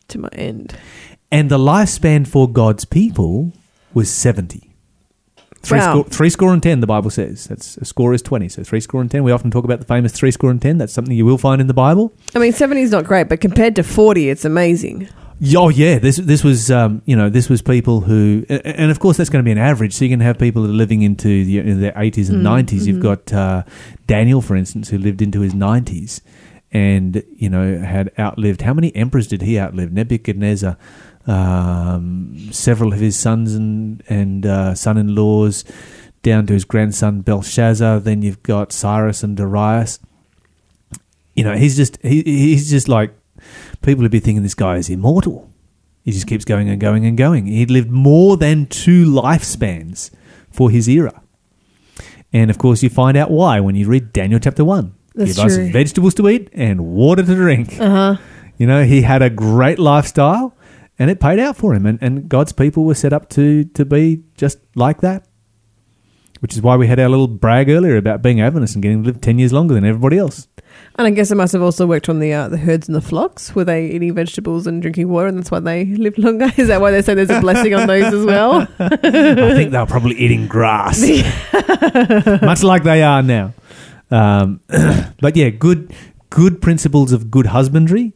[0.09, 0.75] to my end.
[1.31, 3.53] And the lifespan for God's people
[3.93, 4.65] was 70.
[5.61, 5.91] Three, Wow.
[5.93, 7.47] score, three score and ten, the Bible says.
[7.49, 8.49] That's a score is twenty.
[8.49, 9.25] So three score and ten.
[9.25, 10.79] We often talk about the famous three score and ten.
[10.79, 12.13] That's something you will find in the Bible.
[12.35, 15.09] I mean, seventy is not great, but compared to forty, it's amazing.
[15.55, 19.17] Oh yeah, this this was um, you know this was people who, and of course
[19.17, 19.95] that's going to be an average.
[19.95, 22.87] So you can have people that are living into the, in their eighties and 90s
[22.87, 23.63] You've got uh,
[24.07, 26.23] Daniel, for instance, who lived into his nineties,
[26.73, 28.63] and you know had outlived.
[28.63, 29.93] How many emperors did he outlive?
[29.93, 30.77] Nebuchadnezzar,
[31.29, 35.65] um, several of his sons and and uh, son-in-laws,
[36.23, 38.01] down to his grandson Belshazzar.
[38.01, 40.01] Then you've got Cyrus and Darius.
[41.37, 43.15] You know, he's just he, he's just like
[43.83, 45.51] people would be thinking this guy is immortal.
[46.05, 47.47] He just keeps going and going and going.
[47.47, 50.11] He'd lived more than two lifespans
[50.51, 51.23] for his era.
[52.33, 54.95] And of course, you find out why when you read Daniel chapter 1.
[55.15, 55.71] That's Give us true.
[55.73, 57.79] vegetables to eat and water to drink.
[57.81, 58.17] Uh huh.
[58.57, 60.57] You know, he had a great lifestyle
[60.99, 61.87] and it paid out for him.
[61.87, 65.28] And, and God's people were set up to, to be just like that.
[66.41, 69.09] Which is why we had our little brag earlier about being Adventists and getting to
[69.09, 70.47] live 10 years longer than everybody else.
[70.97, 73.01] And I guess it must have also worked on the uh, the herds and the
[73.01, 73.55] flocks.
[73.55, 76.51] Were they eating vegetables and drinking water, and that's why they lived longer?
[76.57, 78.67] Is that why they say there's a blessing on those as well?
[78.79, 81.01] I think they were probably eating grass,
[82.43, 83.55] much like they are now.
[84.11, 84.61] Um,
[85.21, 85.95] but yeah, good
[86.31, 88.15] good principles of good husbandry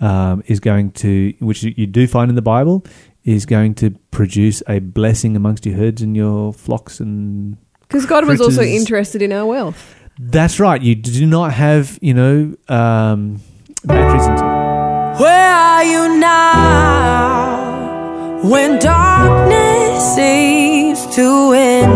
[0.00, 2.84] um, is going to, which you do find in the Bible,
[3.22, 7.56] is going to produce a blessing amongst your herds and your flocks, and
[7.94, 8.74] Because God was also Critters.
[8.74, 9.94] interested in our wealth.
[10.18, 10.82] that's right.
[10.82, 13.40] You do not have, you know, um,
[13.84, 14.40] batteries and.
[15.20, 21.88] Where are you now when darkness seems to win?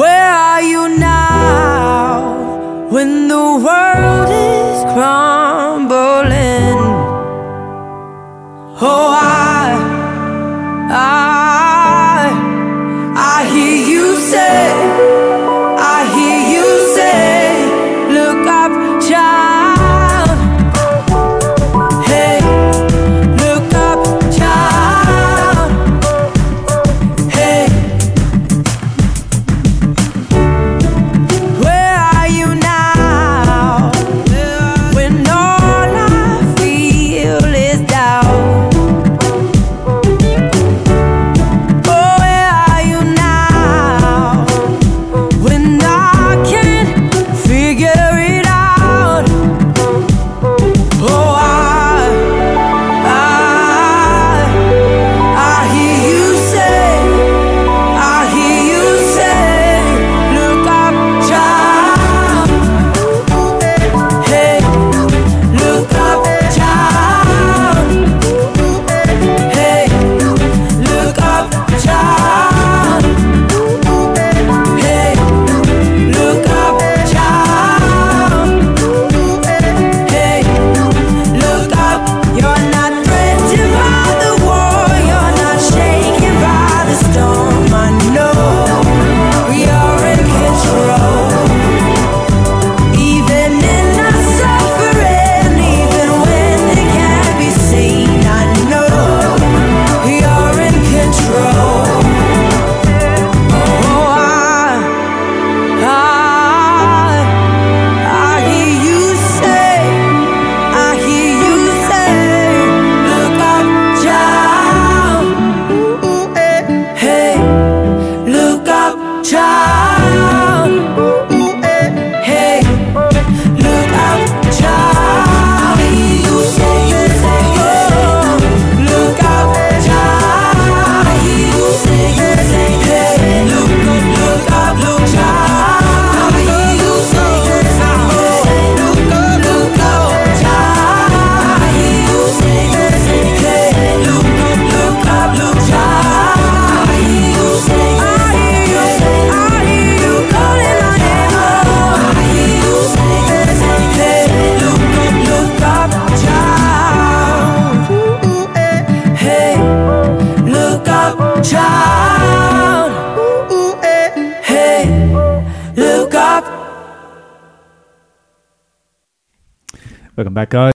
[0.00, 6.78] Where are you now when the world is crumbling?
[8.78, 9.35] Oh, I, I,